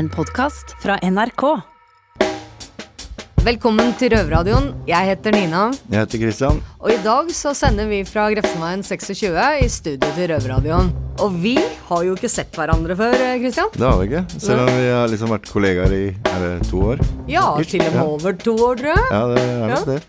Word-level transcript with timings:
En 0.00 0.08
podkast 0.08 0.72
fra 0.82 0.96
NRK. 1.04 1.42
Velkommen 3.44 3.90
til 4.00 4.12
Røverradioen. 4.14 4.70
Jeg 4.88 5.08
heter 5.10 5.34
Nina. 5.34 5.66
Jeg 5.92 6.02
heter 6.04 6.22
Christian. 6.22 6.60
Og 6.80 6.92
i 6.94 6.98
dag 7.04 7.28
så 7.36 7.52
sender 7.56 7.88
vi 7.90 7.98
fra 8.08 8.26
Grefsenveien 8.32 8.84
26 8.86 9.34
i 9.64 9.68
studio 9.72 10.10
til 10.16 10.30
Røverradioen. 10.32 10.88
Og 11.20 11.36
vi 11.42 11.54
har 11.88 12.04
jo 12.06 12.14
ikke 12.16 12.30
sett 12.32 12.56
hverandre 12.56 12.96
før, 12.96 13.12
eh, 13.16 13.38
Christian. 13.42 13.68
Det 13.76 13.84
har 13.86 13.98
vi 14.00 14.08
ikke. 14.08 14.24
Selv 14.40 14.64
om 14.64 14.72
vi 14.72 14.88
har 14.88 15.08
liksom 15.12 15.32
vært 15.34 15.52
kollegaer 15.52 15.92
i 15.96 16.04
er 16.32 16.38
det 16.46 16.68
to 16.70 16.80
år. 16.94 17.04
Ja, 17.28 17.44
til 17.62 17.82
og 17.84 17.92
med 17.92 18.00
Ja. 18.00 18.04
over 18.06 18.32
to 18.32 18.56
år, 18.56 18.76
tror 18.76 18.94
jeg. 18.94 19.06
Ja, 19.10 19.22
det 19.34 19.42
er 19.42 19.68
nok 19.68 19.78
Ja. 19.78 19.84
det. 19.84 20.02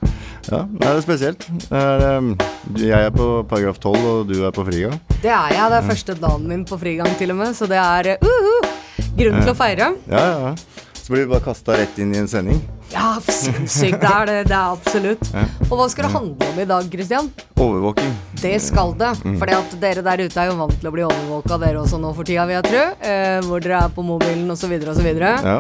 Ja, 0.52 0.62
det 0.80 0.88
er 0.88 1.02
spesielt. 1.02 1.40
Det 1.70 2.18
um, 2.18 2.38
jeg 2.78 3.06
er 3.06 3.10
på 3.12 3.48
paragraf 3.48 3.78
12, 3.80 4.06
og 4.06 4.28
du 4.28 4.46
er 4.46 4.52
på 4.52 4.66
frigang. 4.66 5.00
Det 5.22 5.32
er 5.32 5.50
jeg. 5.52 5.70
Det 5.72 5.84
er 5.84 5.90
første 5.90 6.14
dagen 6.20 6.48
min 6.48 6.66
på 6.66 6.80
frigang, 6.80 7.18
til 7.18 7.32
og 7.32 7.38
med. 7.38 7.54
Så 7.56 7.68
det 7.68 7.78
er 7.78 8.18
uh, 8.22 8.28
uh, 8.28 8.81
grunn 9.18 9.42
til 9.42 9.52
å 9.52 9.58
feire. 9.58 9.92
Ja, 10.12 10.24
ja. 10.46 10.54
Så 11.02 11.14
blir 11.14 11.26
vi 11.26 11.32
bare 11.34 11.44
kasta 11.44 11.76
rett 11.80 11.98
inn 12.00 12.14
i 12.14 12.20
en 12.22 12.28
sending. 12.30 12.60
Ja, 12.92 13.16
sinnssykt. 13.26 14.02
Det 14.02 14.10
er 14.12 14.26
det. 14.30 14.36
Det 14.52 14.56
er 14.58 14.74
absolutt. 14.76 15.24
Og 15.70 15.74
hva 15.80 15.88
skal 15.90 16.06
det 16.08 16.12
handle 16.14 16.50
om 16.52 16.60
i 16.62 16.66
dag, 16.70 16.90
Christian? 16.94 17.30
Overvåking. 17.56 18.12
Det 18.42 18.54
skal 18.62 18.94
det. 19.00 19.14
Fordi 19.24 19.56
at 19.58 19.76
dere 19.82 20.04
der 20.06 20.24
ute 20.26 20.44
er 20.44 20.52
jo 20.52 20.58
vant 20.60 20.76
til 20.80 20.90
å 20.92 20.94
bli 20.94 21.06
overvåka, 21.08 21.58
dere 21.64 21.82
også 21.82 22.00
nå 22.04 22.12
for 22.18 22.28
tida, 22.28 22.46
vil 22.50 22.60
jeg 22.60 22.68
tro. 22.70 22.84
Eh, 23.08 23.40
hvor 23.48 23.64
dere 23.64 23.86
er 23.88 23.96
på 23.96 24.06
mobilen 24.06 24.52
osv. 24.54 24.76
osv. 24.94 25.10
Ja. 25.24 25.56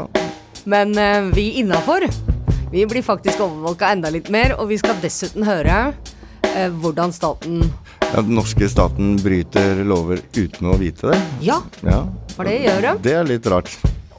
Men 0.70 0.93
eh, 0.99 1.31
vi 1.34 1.48
innafor, 1.63 2.05
vi 2.71 2.85
blir 2.85 3.04
faktisk 3.04 3.41
overvåka 3.41 3.90
enda 3.95 4.12
litt 4.13 4.29
mer, 4.29 4.54
og 4.59 4.70
vi 4.70 4.77
skal 4.79 4.99
dessuten 5.02 5.48
høre 5.48 5.79
eh, 6.54 6.70
hvordan 6.70 7.12
staten 7.15 7.63
ja. 8.12 8.20
Den 8.20 8.35
norske 8.35 8.68
staten 8.68 9.13
bryter 9.23 9.85
lover 9.88 10.20
uten 10.35 10.68
å 10.68 10.76
vite 10.79 11.13
det. 11.13 11.20
Ja, 11.48 11.62
Ja. 11.88 12.04
For 12.41 12.50
det 12.50 12.59
gjør 12.66 12.81
de. 12.88 12.94
Det 13.05 13.13
er 13.20 13.27
litt 13.30 13.50
rart. 13.54 13.70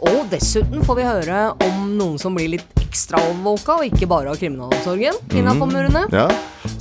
Og 0.02 0.24
dessuten 0.30 0.82
får 0.86 0.98
vi 0.98 1.04
høre 1.06 1.40
om 1.66 1.92
noen 1.98 2.18
som 2.18 2.34
blir 2.34 2.48
litt 2.56 2.80
ekstra 2.82 3.20
overvåka, 3.22 3.78
og 3.80 3.86
ikke 3.86 4.08
bare 4.10 4.32
av 4.32 4.38
kriminalomsorgen 4.40 5.18
innafor 5.38 5.70
murene. 5.70 6.04
Ja. 6.14 6.26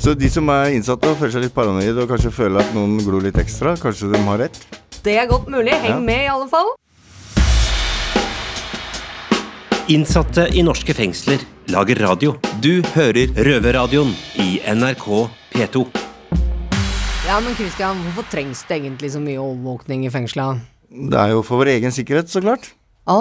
Så 0.02 0.16
de 0.18 0.30
som 0.30 0.50
er 0.54 0.74
innsatte 0.76 1.10
og 1.12 1.18
føler 1.20 1.36
seg 1.38 1.46
litt 1.46 1.56
paranoide 1.56 2.02
og 2.04 2.10
kanskje 2.12 2.34
føler 2.34 2.62
at 2.64 2.74
noen 2.78 2.98
glor 3.06 3.22
litt 3.26 3.38
ekstra, 3.42 3.76
kanskje 3.80 4.10
de 4.14 4.22
har 4.26 4.42
rett? 4.46 4.58
Det 5.06 5.16
er 5.18 5.30
godt 5.30 5.50
mulig. 5.50 5.74
Heng 5.82 5.98
Ja. 5.98 6.00
med, 6.00 6.26
i 6.26 6.30
alle 6.30 6.50
fall. 6.50 6.74
Innsatte 9.90 10.48
i 10.56 10.62
norske 10.64 10.94
fengsler 10.94 11.42
lager 11.74 11.96
radio. 12.06 12.36
Du 12.62 12.82
hører 12.96 13.34
Røverradioen 13.36 14.14
i 14.40 14.62
NRK 14.66 15.08
P2. 15.54 15.86
Ja, 17.28 17.40
men 17.40 17.56
Christian, 17.56 17.98
hvorfor 18.04 18.26
trengs 18.32 18.64
det 18.68 18.82
egentlig 18.82 19.12
så 19.14 19.20
mye 19.24 19.40
overvåkning 19.40 20.06
i 20.06 20.10
fengsla? 20.12 20.56
Det 20.92 21.18
er 21.18 21.34
jo 21.36 21.44
for 21.48 21.62
vår 21.62 21.78
egen 21.78 21.94
sikkerhet, 21.96 22.32
så 22.32 22.42
klart. 22.44 22.74
Å, 23.10 23.16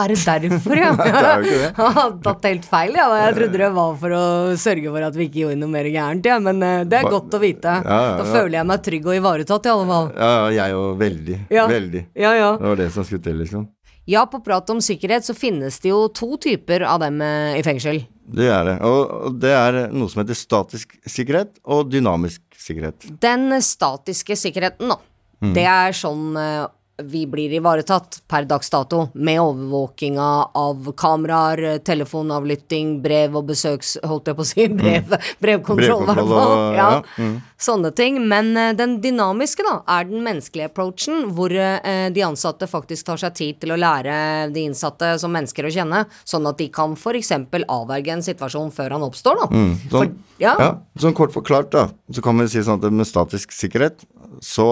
er 0.00 0.14
det 0.14 0.46
derfor, 0.46 0.78
ja? 0.78 0.92
Nei, 0.96 1.08
det 1.10 1.20
er 1.20 1.42
jo 1.42 1.48
ikke 1.48 1.56
det. 1.58 1.72
Jeg 1.80 1.94
har 1.96 2.12
tatt 2.24 2.46
helt 2.48 2.68
feil, 2.70 2.94
ja. 2.96 3.08
Jeg 3.18 3.34
trodde 3.36 3.60
det 3.60 3.70
var 3.76 3.98
for 4.00 4.14
å 4.16 4.22
sørge 4.60 4.94
for 4.94 5.06
at 5.10 5.18
vi 5.18 5.26
ikke 5.28 5.42
gjorde 5.42 5.58
noe 5.60 5.72
mer 5.74 5.88
gærent, 5.92 6.28
ja. 6.30 6.38
Men 6.40 6.62
eh, 6.64 6.84
det 6.88 7.02
er 7.02 7.10
godt 7.10 7.36
å 7.36 7.42
vite. 7.42 7.74
Ja, 7.82 7.98
ja, 8.06 8.14
Da 8.22 8.28
føler 8.30 8.60
jeg 8.60 8.68
meg 8.70 8.86
trygg 8.86 9.10
og 9.10 9.18
ivaretatt, 9.18 9.68
i 9.68 9.74
alle 9.74 9.90
fall. 9.90 10.08
Ja, 10.14 10.30
ja, 10.30 10.48
jeg 10.62 10.78
òg. 10.78 10.88
Veldig. 11.02 11.36
Veldig. 11.74 12.06
Ja, 12.24 12.32
ja. 12.38 12.54
Det 12.62 12.72
var 12.72 12.80
det 12.80 12.88
som 12.96 13.06
skulle 13.10 13.26
til, 13.26 13.36
liksom. 13.42 13.68
Ja, 14.10 14.24
på 14.26 14.40
prat 14.42 14.70
om 14.72 14.80
sikkerhet 14.82 15.26
så 15.28 15.36
finnes 15.36 15.76
det 15.82 15.92
jo 15.92 16.06
to 16.16 16.32
typer 16.40 16.86
av 16.88 17.02
dem 17.04 17.20
eh, 17.22 17.58
i 17.60 17.66
fengsel. 17.66 18.00
Det 18.30 18.48
er 18.48 18.66
det. 18.66 18.76
Og, 18.86 19.00
og 19.28 19.38
det 19.42 19.52
er 19.52 19.80
noe 19.92 20.08
som 20.10 20.22
heter 20.22 20.38
statisk 20.38 20.96
sikkerhet 21.04 21.58
og 21.68 21.90
dynamisk 21.92 22.40
sikkerhet. 22.56 23.10
Den 23.22 23.52
statiske 23.62 24.38
sikkerheten, 24.38 24.94
da. 24.94 24.98
Mm. 25.40 25.54
Det 25.56 25.64
er 25.68 25.96
sånn 25.96 26.36
eh, 26.40 26.68
vi 27.02 27.26
blir 27.30 27.52
ivaretatt 27.52 28.20
per 28.28 28.46
dags 28.48 28.70
dato, 28.70 29.08
med 29.14 29.40
overvåkinga 29.40 30.28
av 30.58 30.90
kameraer, 30.96 31.78
telefonavlytting, 31.84 32.98
brev 33.02 33.38
og 33.40 33.50
besøks... 33.50 33.96
Holdt 34.06 34.30
jeg 34.30 34.38
på 34.38 34.44
å 34.44 34.48
si 34.48 34.66
brev, 34.72 35.14
brevkontroll, 35.42 36.04
i 36.04 36.08
hvert 36.10 36.30
fall. 36.30 36.54
Ja. 36.76 36.88
ja, 36.96 37.00
mm. 37.18 37.34
Sånne 37.60 37.90
ting. 37.96 38.18
Men 38.30 38.52
eh, 38.56 38.72
den 38.76 38.98
dynamiske, 39.04 39.64
da, 39.66 39.80
er 39.98 40.08
den 40.08 40.24
menneskelige 40.26 40.70
approachen, 40.70 41.30
hvor 41.36 41.52
eh, 41.52 42.08
de 42.12 42.24
ansatte 42.26 42.68
faktisk 42.70 43.10
tar 43.10 43.20
seg 43.22 43.36
tid 43.38 43.60
til 43.62 43.74
å 43.74 43.80
lære 43.80 44.14
de 44.54 44.64
innsatte 44.70 45.12
som 45.20 45.34
mennesker 45.34 45.68
å 45.68 45.74
kjenne, 45.74 46.04
sånn 46.24 46.48
at 46.50 46.60
de 46.60 46.70
kan 46.72 46.96
f.eks. 46.96 47.34
avverge 47.60 48.16
en 48.16 48.24
situasjon 48.24 48.72
før 48.74 48.96
han 48.96 49.06
oppstår, 49.06 49.42
da. 49.42 49.50
Sånn, 49.50 49.90
For, 49.92 50.14
ja. 50.42 50.54
ja, 50.58 50.70
sånn 51.00 51.16
kort 51.16 51.34
forklart, 51.36 51.72
da, 51.74 51.88
så 52.14 52.24
kan 52.24 52.40
vi 52.40 52.48
si 52.50 52.64
sånn 52.64 52.80
at 52.80 52.94
med 52.94 53.08
statisk 53.08 53.52
sikkerhet, 53.54 54.06
så 54.44 54.70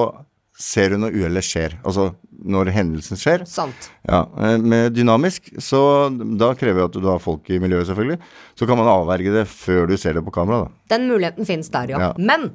ser 0.59 0.91
du 0.93 0.99
når 0.99 1.15
uhellet 1.15 1.47
skjer. 1.47 1.77
Altså 1.87 2.11
når 2.39 2.71
hendelsen 2.75 3.19
skjer. 3.19 3.45
Sant. 3.49 3.89
Ja, 4.07 4.25
eh, 4.43 4.59
Med 4.59 4.95
dynamisk, 4.95 5.51
så 5.63 5.81
da 6.39 6.53
krever 6.59 6.83
det 6.83 6.89
at 6.91 7.03
du 7.03 7.09
har 7.09 7.23
folk 7.23 7.49
i 7.51 7.59
miljøet, 7.63 7.89
selvfølgelig. 7.89 8.19
Så 8.59 8.67
kan 8.67 8.79
man 8.79 8.91
avverge 8.91 9.33
det 9.35 9.47
før 9.51 9.89
du 9.91 9.97
ser 9.99 10.19
det 10.19 10.25
på 10.27 10.35
kamera, 10.35 10.67
da. 10.67 10.97
Den 10.97 11.09
muligheten 11.11 11.47
finnes 11.49 11.71
der, 11.75 11.95
ja. 11.95 12.01
Ja. 12.09 12.13
Men 12.19 12.53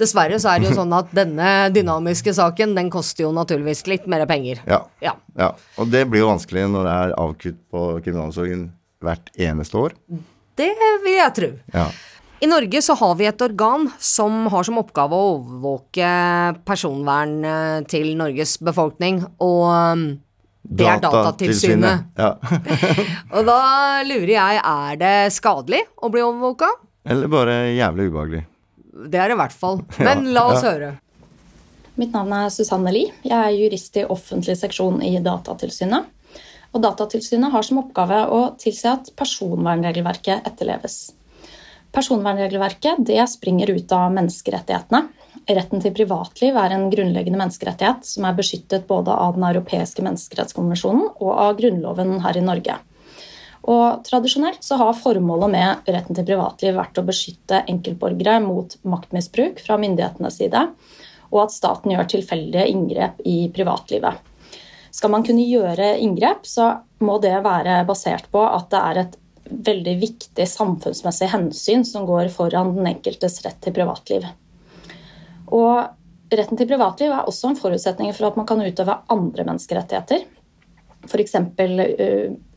dessverre 0.00 0.38
så 0.40 0.52
er 0.52 0.60
det 0.60 0.70
jo 0.70 0.78
sånn 0.80 0.94
at 0.96 1.12
denne 1.20 1.50
dynamiske 1.72 2.32
saken, 2.36 2.74
den 2.76 2.90
koster 2.92 3.26
jo 3.26 3.34
naturligvis 3.36 3.86
litt 3.90 4.08
mer 4.08 4.26
penger. 4.28 4.60
Ja. 4.68 4.82
Ja. 5.04 5.16
ja. 5.36 5.52
Og 5.80 5.92
det 5.92 6.06
blir 6.10 6.24
jo 6.24 6.32
vanskelig 6.32 6.68
når 6.72 6.88
det 6.88 6.96
er 7.04 7.16
avkutt 7.26 7.60
på 7.72 7.86
kriminalomsorgen 8.04 8.70
hvert 9.04 9.32
eneste 9.36 9.80
år. 9.80 9.96
Det 10.56 10.72
vil 11.04 11.18
jeg 11.18 11.32
tro. 11.36 11.50
Ja. 11.76 11.90
I 12.40 12.46
Norge 12.50 12.82
så 12.84 12.94
har 13.00 13.14
vi 13.16 13.26
et 13.26 13.42
organ 13.42 13.86
som 14.02 14.44
har 14.52 14.66
som 14.66 14.76
oppgave 14.82 15.16
å 15.16 15.28
overvåke 15.38 16.10
personvern 16.68 17.38
til 17.88 18.12
Norges 18.18 18.58
befolkning, 18.60 19.22
og 19.40 19.64
um, 19.72 20.04
det 20.66 20.86
er 20.90 21.00
Datatilsynet. 21.00 22.10
Ja. 22.18 22.34
Og 23.36 23.46
da 23.46 23.60
lurer 24.06 24.32
jeg, 24.34 24.60
er 24.60 25.00
det 25.00 25.14
skadelig 25.36 25.82
å 25.96 26.10
bli 26.12 26.24
overvåka? 26.24 26.68
Eller 27.06 27.30
bare 27.30 27.56
jævlig 27.76 28.08
ubehagelig. 28.10 28.42
Det 29.06 29.20
er 29.20 29.30
det 29.30 29.36
i 29.36 29.40
hvert 29.40 29.56
fall. 29.56 29.82
Men 30.08 30.30
la 30.34 30.46
oss 30.50 30.64
ja. 30.64 30.72
høre. 30.74 30.92
Mitt 31.96 32.12
navn 32.12 32.34
er 32.36 32.50
Susanne 32.52 32.92
Lie. 32.92 33.14
Jeg 33.24 33.36
er 33.36 33.54
jurist 33.56 33.96
i 33.96 34.04
offentlig 34.04 34.58
seksjon 34.60 35.00
i 35.06 35.14
Datatilsynet. 35.24 36.12
Og 36.74 36.82
Datatilsynet 36.84 37.54
har 37.54 37.64
som 37.64 37.80
oppgave 37.80 38.26
å 38.28 38.40
tilse 38.60 38.90
at 38.98 39.12
personvernregelverket 39.16 40.44
etterleves. 40.50 40.98
Personvernregelverket 41.96 42.98
det 42.98 43.22
springer 43.28 43.70
ut 43.70 43.92
av 43.92 44.10
menneskerettighetene. 44.12 45.06
Retten 45.48 45.80
til 45.80 45.94
privatliv 45.96 46.58
er 46.60 46.74
en 46.74 46.90
grunnleggende 46.92 47.40
menneskerettighet 47.40 48.04
som 48.04 48.26
er 48.28 48.36
beskyttet 48.36 48.84
både 48.90 49.14
av 49.16 49.38
Den 49.38 49.46
europeiske 49.48 50.04
menneskerettskonvensjonen 50.04 51.06
og 51.14 51.32
av 51.32 51.56
Grunnloven 51.56 52.18
her 52.20 52.36
i 52.36 52.44
Norge. 52.44 52.76
Og 53.64 54.04
Tradisjonelt 54.04 54.60
så 54.60 54.76
har 54.82 55.00
formålet 55.00 55.54
med 55.56 55.90
retten 55.96 56.18
til 56.18 56.28
privatliv 56.28 56.76
vært 56.76 57.00
å 57.00 57.08
beskytte 57.08 57.64
enkeltborgere 57.64 58.42
mot 58.44 58.76
maktmisbruk 58.84 59.64
fra 59.64 59.80
myndighetenes 59.80 60.36
side, 60.36 60.66
og 61.32 61.44
at 61.46 61.56
staten 61.56 61.96
gjør 61.96 62.12
tilfeldige 62.12 62.68
inngrep 62.76 63.24
i 63.24 63.38
privatlivet. 63.56 64.20
Skal 64.92 65.16
man 65.16 65.24
kunne 65.24 65.48
gjøre 65.48 65.94
inngrep, 65.96 66.44
så 66.44 66.74
må 67.00 67.16
det 67.24 67.38
være 67.40 67.86
basert 67.88 68.28
på 68.28 68.44
at 68.44 68.68
det 68.72 68.84
er 68.84 69.06
et 69.06 69.22
veldig 69.50 69.96
viktig 70.00 70.46
samfunnsmessig 70.48 71.28
hensyn 71.32 71.84
som 71.84 72.06
går 72.08 72.28
foran 72.34 72.74
den 72.76 72.88
enkeltes 72.94 73.40
rett 73.44 73.60
til 73.64 73.74
privatliv. 73.76 74.26
Og 75.54 76.32
retten 76.32 76.58
til 76.58 76.68
privatliv 76.68 77.12
er 77.12 77.28
også 77.28 77.52
en 77.52 77.60
forutsetning 77.60 78.14
for 78.16 78.30
at 78.30 78.38
man 78.38 78.48
kan 78.48 78.62
utøve 78.62 78.98
andre 79.12 79.46
menneskerettigheter. 79.46 80.26
F.eks. 81.06 81.36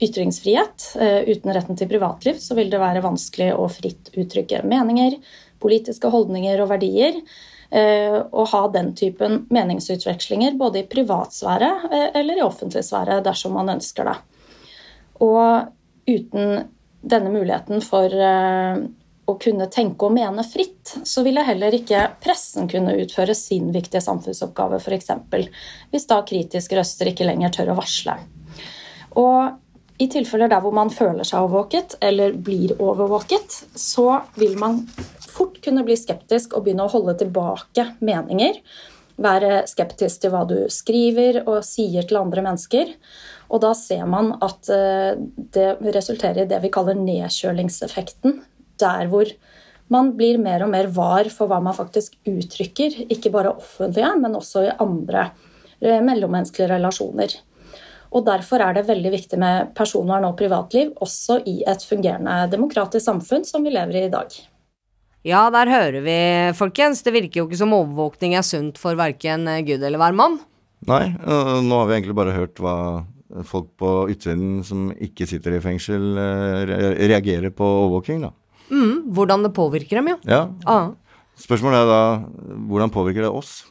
ytringsfrihet. 0.01 0.87
Eh, 0.99 1.19
Uten 1.29 1.53
retten 1.53 1.77
til 1.77 1.89
privatliv 1.89 2.39
så 2.41 2.57
vil 2.57 2.71
det 2.71 2.81
være 2.81 3.03
vanskelig 3.05 3.51
å 3.53 3.67
fritt 3.69 4.09
uttrykke 4.17 4.63
meninger, 4.65 5.19
politiske 5.61 6.09
holdninger 6.09 6.63
og 6.63 6.71
verdier. 6.71 7.21
eh, 7.69 8.17
Og 8.31 8.49
ha 8.49 8.67
den 8.73 8.95
typen 8.95 9.45
meningsutvekslinger 9.49 10.57
både 10.57 10.79
i 10.81 10.87
privatsfære 10.89 11.71
eh, 11.91 12.09
eller 12.19 12.39
i 12.39 12.45
offentlig 12.45 12.83
sfære 12.83 13.21
dersom 13.21 13.53
man 13.53 13.69
ønsker 13.77 14.09
det. 14.09 14.17
Og 15.21 15.69
uten 16.09 16.69
denne 17.01 17.31
muligheten 17.33 17.83
for 17.85 18.11
eh, 18.11 18.81
å 19.29 19.35
kunne 19.41 19.69
tenke 19.71 20.07
og 20.07 20.15
mene 20.15 20.43
fritt, 20.47 20.95
så 21.05 21.23
ville 21.25 21.45
heller 21.45 21.75
ikke 21.77 22.05
pressen 22.23 22.69
kunne 22.71 22.97
utføre 23.03 23.35
sin 23.37 23.69
viktige 23.75 24.01
samfunnsoppgave, 24.03 24.81
f.eks. 24.81 25.11
Hvis 25.93 26.09
da 26.09 26.21
kritiske 26.27 26.77
røster 26.79 27.11
ikke 27.11 27.27
lenger 27.29 27.53
tør 27.59 27.73
å 27.73 27.79
varsle. 27.79 28.17
Og 29.21 29.99
i 29.99 30.07
tilfeller 30.07 30.49
der 30.51 30.61
hvor 30.63 30.73
man 30.75 30.91
føler 30.93 31.27
seg 31.27 31.43
overvåket 31.43 31.97
eller 32.05 32.37
blir 32.39 32.75
overvåket, 32.79 33.57
så 33.75 34.21
vil 34.39 34.55
man 34.59 34.85
fort 35.29 35.59
kunne 35.63 35.83
bli 35.87 35.97
skeptisk 35.99 36.55
og 36.55 36.65
begynne 36.65 36.87
å 36.87 36.93
holde 36.93 37.17
tilbake 37.19 37.85
meninger. 37.99 38.61
Være 39.19 39.65
skeptisk 39.67 40.23
til 40.23 40.31
hva 40.31 40.45
du 40.47 40.61
skriver 40.71 41.41
og 41.43 41.59
sier 41.67 42.07
til 42.07 42.21
andre 42.21 42.45
mennesker. 42.45 42.95
Og 43.49 43.61
da 43.63 43.73
ser 43.77 44.05
man 44.09 44.35
at 44.45 44.69
eh, 44.73 45.17
det 45.53 45.69
resulterer 45.95 46.43
i 46.43 46.49
det 46.49 46.61
vi 46.63 46.71
kaller 46.73 46.97
nedkjølingseffekten. 46.99 48.41
Der 48.79 49.09
hvor 49.11 49.31
man 49.89 50.13
blir 50.17 50.37
mer 50.41 50.63
og 50.63 50.71
mer 50.71 50.89
var 50.93 51.29
for 51.33 51.49
hva 51.49 51.57
man 51.63 51.75
faktisk 51.77 52.15
uttrykker. 52.29 53.07
Ikke 53.09 53.33
bare 53.33 53.55
offentlige, 53.55 54.11
men 54.21 54.37
også 54.37 54.67
i 54.67 54.75
andre 54.77 55.31
eh, 55.81 55.97
mellommenneskelige 56.05 56.75
relasjoner. 56.75 57.33
Og 58.09 58.25
Derfor 58.25 58.61
er 58.65 58.77
det 58.77 58.87
veldig 58.87 59.11
viktig 59.13 59.37
med 59.41 59.73
personvern 59.77 60.29
og 60.29 60.37
privatliv, 60.37 60.95
også 61.01 61.41
i 61.49 61.59
et 61.69 61.83
fungerende 61.85 62.47
demokratisk 62.49 63.05
samfunn 63.05 63.45
som 63.45 63.65
vi 63.65 63.73
lever 63.73 63.99
i 63.99 64.07
i 64.07 64.13
dag. 64.13 64.39
Ja, 65.25 65.49
der 65.53 65.69
hører 65.69 66.01
vi, 66.01 66.19
folkens. 66.57 67.03
Det 67.05 67.13
virker 67.13 67.41
jo 67.41 67.49
ikke 67.49 67.59
som 67.59 67.75
overvåkning 67.75 68.37
er 68.39 68.45
sunt 68.45 68.79
for 68.81 68.97
verken 68.97 69.45
gud 69.67 69.83
eller 69.83 69.99
hvermann. 70.01 70.39
Nei, 70.87 71.09
nå 71.19 71.81
har 71.81 71.89
vi 71.89 71.97
egentlig 71.97 72.15
bare 72.17 72.37
hørt 72.37 72.61
hva 72.63 72.75
folk 73.45 73.71
på 73.79 73.89
utsiden 74.13 74.61
som 74.65 74.89
ikke 74.95 75.27
sitter 75.29 75.57
i 75.57 75.63
fengsel, 75.63 76.05
øh, 76.17 76.71
reagerer 77.11 77.53
på 77.55 77.65
overvåking, 77.65 78.23
da. 78.25 78.31
Mm, 78.69 79.11
hvordan 79.13 79.45
det 79.45 79.53
påvirker 79.53 79.99
dem, 79.99 80.13
jo. 80.13 80.17
Ja. 80.29 80.47
Ah. 80.65 80.91
Spørsmålet 81.39 81.83
er 81.83 81.89
da 81.89 82.01
hvordan 82.69 82.91
påvirker 82.93 83.25
det 83.25 83.31
oss? 83.31 83.61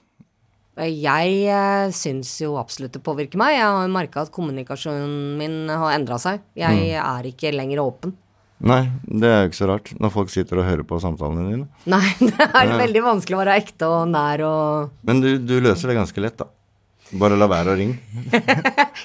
Jeg 0.78 1.34
eh, 1.50 1.90
syns 1.90 2.30
jo 2.38 2.54
absolutt 2.60 2.94
det 2.94 3.02
påvirker 3.02 3.40
meg. 3.40 3.56
Jeg 3.56 3.66
har 3.66 3.90
merka 3.90 4.22
at 4.22 4.32
kommunikasjonen 4.34 5.36
min 5.40 5.60
har 5.70 5.96
endra 5.96 6.20
seg. 6.22 6.44
Jeg 6.58 6.92
er 7.02 7.30
ikke 7.30 7.52
lenger 7.54 7.82
åpen. 7.82 8.14
Nei, 8.58 8.88
det 9.06 9.28
er 9.28 9.42
jo 9.44 9.50
ikke 9.50 9.58
så 9.60 9.68
rart 9.70 9.90
når 10.02 10.10
folk 10.10 10.30
sitter 10.32 10.58
og 10.58 10.66
hører 10.66 10.86
på 10.86 10.98
samtalene 11.02 11.46
dine. 11.46 11.66
Nei, 11.90 12.06
det 12.30 12.46
er 12.48 12.72
veldig 12.74 13.02
vanskelig 13.06 13.38
å 13.38 13.42
være 13.42 13.58
ekte 13.60 13.90
og 13.90 14.08
nær 14.10 14.42
og 14.46 15.04
Men 15.06 15.22
du, 15.22 15.30
du 15.38 15.58
løser 15.62 15.92
det 15.92 15.98
ganske 15.98 16.24
lett, 16.24 16.38
da. 16.40 16.48
Bare 17.16 17.36
la 17.40 17.46
være 17.48 17.72
å 17.72 17.76
ringe. 17.78 17.98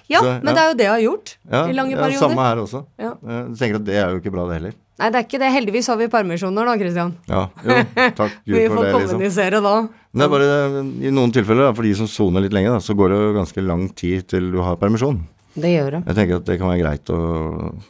Ja, 0.09 0.19
Så, 0.19 0.29
men 0.43 0.49
ja. 0.49 0.53
det 0.53 0.61
er 0.61 0.67
jo 0.67 0.73
det 0.77 0.83
jeg 0.85 0.91
har 0.91 1.01
gjort 1.03 1.29
Ja, 1.47 1.59
i 1.69 1.73
lange 1.77 1.93
ja, 1.93 1.99
perioder. 2.01 2.19
samme 2.19 2.43
her 2.47 2.59
også. 2.63 2.79
Ja. 2.99 3.11
Jeg 3.29 3.57
tenker 3.59 3.77
at 3.79 3.85
det 3.87 3.95
er 4.01 4.09
jo 4.11 4.19
ikke 4.19 4.31
bra, 4.33 4.43
det 4.49 4.57
heller. 4.57 4.73
Nei, 4.99 5.07
det 5.13 5.19
er 5.19 5.25
ikke 5.27 5.39
det. 5.41 5.49
Heldigvis 5.53 5.87
har 5.89 5.97
vi 6.01 6.07
permisjoner 6.11 6.67
da, 6.69 6.73
Christian. 6.81 7.13
Ja, 7.29 7.43
jo, 7.63 7.77
takk 8.17 8.35
Gud 8.49 8.57
Vi 8.57 8.63
for 8.67 8.75
får 8.75 8.83
det, 8.83 8.91
liksom. 8.91 9.13
kommunisere 9.13 9.61
da. 9.63 9.73
Men 10.11 10.21
det 10.21 10.27
er 10.27 10.33
bare 10.33 10.83
I 11.07 11.13
noen 11.15 11.33
tilfeller, 11.37 11.69
da, 11.69 11.77
for 11.77 11.87
de 11.87 11.93
som 12.01 12.09
soner 12.11 12.43
litt 12.45 12.53
lenge, 12.57 12.73
da, 12.75 12.81
så 12.83 12.97
går 12.99 13.13
det 13.13 13.21
jo 13.21 13.31
ganske 13.39 13.63
lang 13.69 13.85
tid 14.03 14.27
til 14.33 14.51
du 14.53 14.59
har 14.65 14.77
permisjon. 14.81 15.21
Det 15.53 15.71
gjør 15.75 15.95
det. 15.97 16.03
Jeg 16.09 16.19
tenker 16.19 16.41
at 16.41 16.47
det 16.49 16.59
kan 16.59 16.73
være 16.73 16.83
greit 16.83 17.13
å 17.13 17.21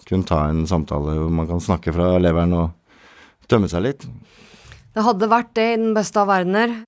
kunne 0.07 0.27
ta 0.30 0.44
en 0.51 0.63
samtale 0.69 1.18
hvor 1.18 1.33
man 1.42 1.50
kan 1.50 1.63
snakke 1.63 1.95
fra 1.95 2.13
leveren 2.21 2.56
og 2.60 3.50
tømme 3.51 3.71
seg 3.71 3.86
litt. 3.88 4.06
Det 4.94 5.04
hadde 5.07 5.31
vært 5.31 5.54
det 5.57 5.69
i 5.74 5.77
den 5.81 5.94
beste 5.98 6.19
av 6.21 6.30
verdener. 6.30 6.81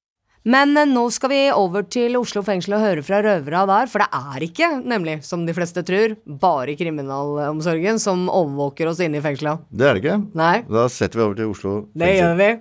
Men 0.46 0.78
eh, 0.78 0.86
nå 0.86 1.08
skal 1.14 1.32
vi 1.32 1.40
over 1.58 1.86
til 1.90 2.14
Oslo 2.20 2.44
fengsel 2.46 2.76
og 2.78 2.84
høre 2.84 3.04
fra 3.06 3.18
røvera 3.26 3.64
der, 3.70 3.88
for 3.90 4.04
det 4.04 4.10
er 4.14 4.44
ikke, 4.46 4.68
nemlig, 4.86 5.16
som 5.26 5.46
de 5.48 5.56
fleste 5.58 5.82
tror, 5.88 6.14
bare 6.42 6.76
kriminalomsorgen 6.78 7.98
som 8.02 8.28
overvåker 8.30 8.92
oss 8.92 9.02
inne 9.02 9.18
i 9.18 9.24
fengsla. 9.26 9.56
Det 9.74 9.88
er 9.90 9.98
det 9.98 10.04
ikke. 10.04 10.20
Nei, 10.38 10.60
Da 10.70 10.86
setter 10.94 11.22
vi 11.22 11.26
over 11.26 11.40
til 11.40 11.50
Oslo 11.56 11.74
fengsel. 11.80 12.04
det 12.04 12.12
gjør 12.20 12.36
vi. 12.44 12.52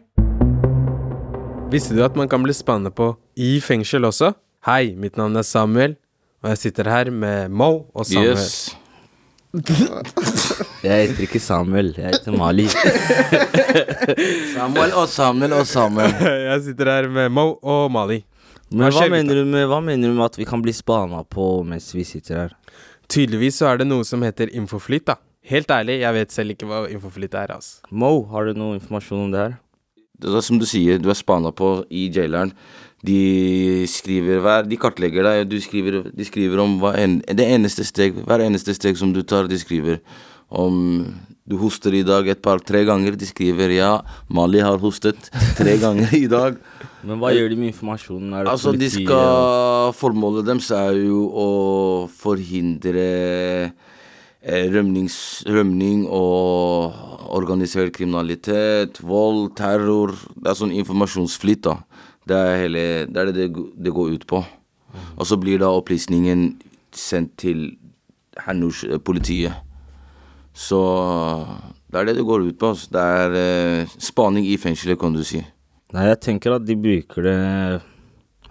Visste 1.75 1.97
du 1.97 2.01
at 2.07 2.17
man 2.17 2.29
kan 2.31 2.43
bli 2.45 2.55
spannet 2.57 2.95
på 2.97 3.11
i 3.37 3.59
fengsel 3.65 4.07
også? 4.09 4.33
Hei, 4.65 4.95
mitt 4.97 5.19
navn 5.21 5.37
er 5.37 5.45
Samuel, 5.45 5.97
og 6.45 6.55
jeg 6.55 6.61
sitter 6.63 6.89
her 6.89 7.11
med 7.13 7.51
Mo 7.53 7.85
og 7.93 8.07
Samuel. 8.09 8.39
Yes. 8.39 8.77
Jeg 9.55 11.09
heter 11.09 11.21
ikke 11.29 11.39
Samuel, 11.39 11.93
jeg 11.95 12.11
heter 12.11 12.35
Mali. 12.35 12.65
Samuel 14.51 14.95
og 14.99 15.07
Samuel 15.13 15.55
og 15.55 15.67
Samuel. 15.71 16.11
Jeg 16.49 16.63
sitter 16.67 16.91
her 16.91 17.07
med 17.13 17.31
Mo 17.31 17.53
og 17.63 17.87
Mali. 17.95 18.25
Men 18.75 18.91
hva 18.91 19.07
mener, 19.13 19.39
du 19.39 19.47
med, 19.47 19.69
hva 19.71 19.79
mener 19.85 20.11
du 20.11 20.17
med 20.17 20.27
at 20.27 20.39
vi 20.41 20.47
kan 20.49 20.63
bli 20.65 20.75
spana 20.75 21.23
på 21.31 21.63
mens 21.69 21.93
vi 21.95 22.03
sitter 22.09 22.41
her? 22.41 22.57
Tydeligvis 23.07 23.61
så 23.61 23.69
er 23.71 23.83
det 23.83 23.87
noe 23.87 24.03
som 24.09 24.25
heter 24.27 24.51
infoflyt, 24.57 25.07
da. 25.13 25.21
Helt 25.45 25.71
ærlig, 25.71 26.01
jeg 26.01 26.17
vet 26.17 26.35
selv 26.35 26.55
ikke 26.57 26.67
hva 26.67 26.87
infoflyt 26.91 27.37
er, 27.39 27.53
altså. 27.55 27.85
Mo, 27.93 28.25
har 28.33 28.49
du 28.49 28.59
noe 28.59 28.81
informasjon 28.81 29.27
om 29.29 29.35
det 29.35 29.43
her? 29.45 29.59
Det 30.19 30.31
er 30.31 30.45
som 30.47 30.59
du 30.59 30.67
sier, 30.67 30.99
du 30.99 31.11
er 31.13 31.19
spana 31.19 31.53
på 31.55 31.77
i 31.93 32.09
jaileren. 32.11 32.55
De 33.05 33.85
skriver 33.91 34.41
hver 34.41 34.69
De 34.69 34.79
kartlegger 34.81 35.27
deg, 35.27 35.45
og 35.45 35.65
skriver, 35.65 36.01
de 36.09 36.25
skriver 36.25 36.63
om 36.63 36.79
en, 36.95 37.19
det 37.21 37.49
eneste 37.57 37.85
steg 37.85 38.17
Hver 38.25 38.45
eneste 38.47 38.73
steg 38.77 38.97
som 39.01 39.13
du 39.13 39.23
tar, 39.23 39.51
de 39.51 39.61
skriver 39.61 40.01
om 40.55 41.05
du 41.45 41.57
hoster 41.61 41.93
i 41.97 42.05
dag 42.07 42.29
et 42.31 42.41
par-tre 42.41 42.85
ganger. 42.89 43.17
De 43.19 43.27
skriver 43.29 43.75
ja, 43.75 43.99
Mali 44.33 44.63
har 44.65 44.79
hostet 44.81 45.29
tre 45.59 45.77
ganger 45.83 46.13
i 46.17 46.29
dag. 46.31 46.57
Men 47.05 47.21
hva 47.21 47.33
gjør 47.35 47.51
de 47.53 47.59
med 47.61 47.73
informasjonen? 47.75 48.37
Altså, 48.45 48.73
de 48.73 48.89
skal 48.93 49.93
Formålet 49.99 50.47
deres 50.49 50.71
er 50.73 51.01
jo 51.03 51.25
å 51.29 51.49
forhindre 52.09 53.05
eh, 54.41 54.65
rømnings, 54.73 55.19
rømning 55.49 56.07
og 56.09 57.29
organisert 57.35 57.93
kriminalitet, 57.97 59.03
vold, 59.05 59.51
terror. 59.59 60.15
Det 60.39 60.49
er 60.53 60.59
sånn 60.61 60.75
informasjonsflyt, 60.81 61.65
da. 61.67 61.79
Det 62.29 62.37
er, 62.37 62.57
hele, 62.63 62.83
det, 63.11 63.21
er 63.21 63.33
det 63.33 63.49
det 63.55 63.93
går 63.93 64.15
ut 64.17 64.27
på. 64.27 64.41
Og 65.19 65.27
så 65.29 65.37
blir 65.41 65.61
da 65.61 65.73
opplysningen 65.75 66.55
sendt 66.95 67.35
til 67.43 67.67
Hernors 68.47 68.85
eh, 68.87 69.01
politiet. 69.03 69.55
Så 70.55 70.81
det 71.91 72.01
er 72.01 72.09
det 72.09 72.17
det 72.21 72.27
går 72.27 72.47
ut 72.49 72.59
på. 72.59 72.73
Altså. 72.73 72.91
Det 72.95 73.03
er 73.03 73.41
eh, 73.41 73.97
spaning 73.99 74.47
i 74.49 74.57
fengselet, 74.61 74.99
kan 75.01 75.15
du 75.15 75.25
si. 75.27 75.43
Nei, 75.95 76.09
jeg 76.11 76.23
tenker 76.27 76.57
at 76.57 76.65
de 76.67 76.75
bruker 76.75 77.23
det 77.23 77.35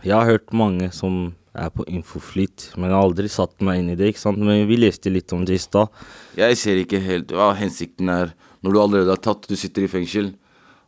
Jeg 0.04 0.14
har 0.16 0.30
hørt 0.30 0.54
mange 0.56 0.92
som 0.96 1.34
er 1.54 1.70
på 1.70 1.86
infoflyt, 1.88 2.72
men 2.76 2.90
jeg 2.90 2.96
har 2.96 3.06
aldri 3.06 3.30
satt 3.30 3.62
meg 3.64 3.80
inn 3.80 3.92
i 3.94 3.98
det, 3.98 4.14
ikke 4.14 4.24
sant. 4.24 4.42
Men 4.42 4.66
vi 4.68 4.80
leste 4.80 5.12
litt 5.12 5.32
om 5.36 5.44
det 5.46 5.58
i 5.58 5.62
stad. 5.62 5.92
Jeg 6.40 6.58
ser 6.60 6.82
ikke 6.82 7.02
helt 7.04 7.34
hva 7.36 7.52
hensikten 7.58 8.10
er 8.12 8.34
når 8.64 8.74
du 8.74 8.80
allerede 8.80 9.14
har 9.14 9.22
tatt, 9.22 9.46
du 9.48 9.56
sitter 9.60 9.86
i 9.86 9.92
fengsel, 9.92 10.32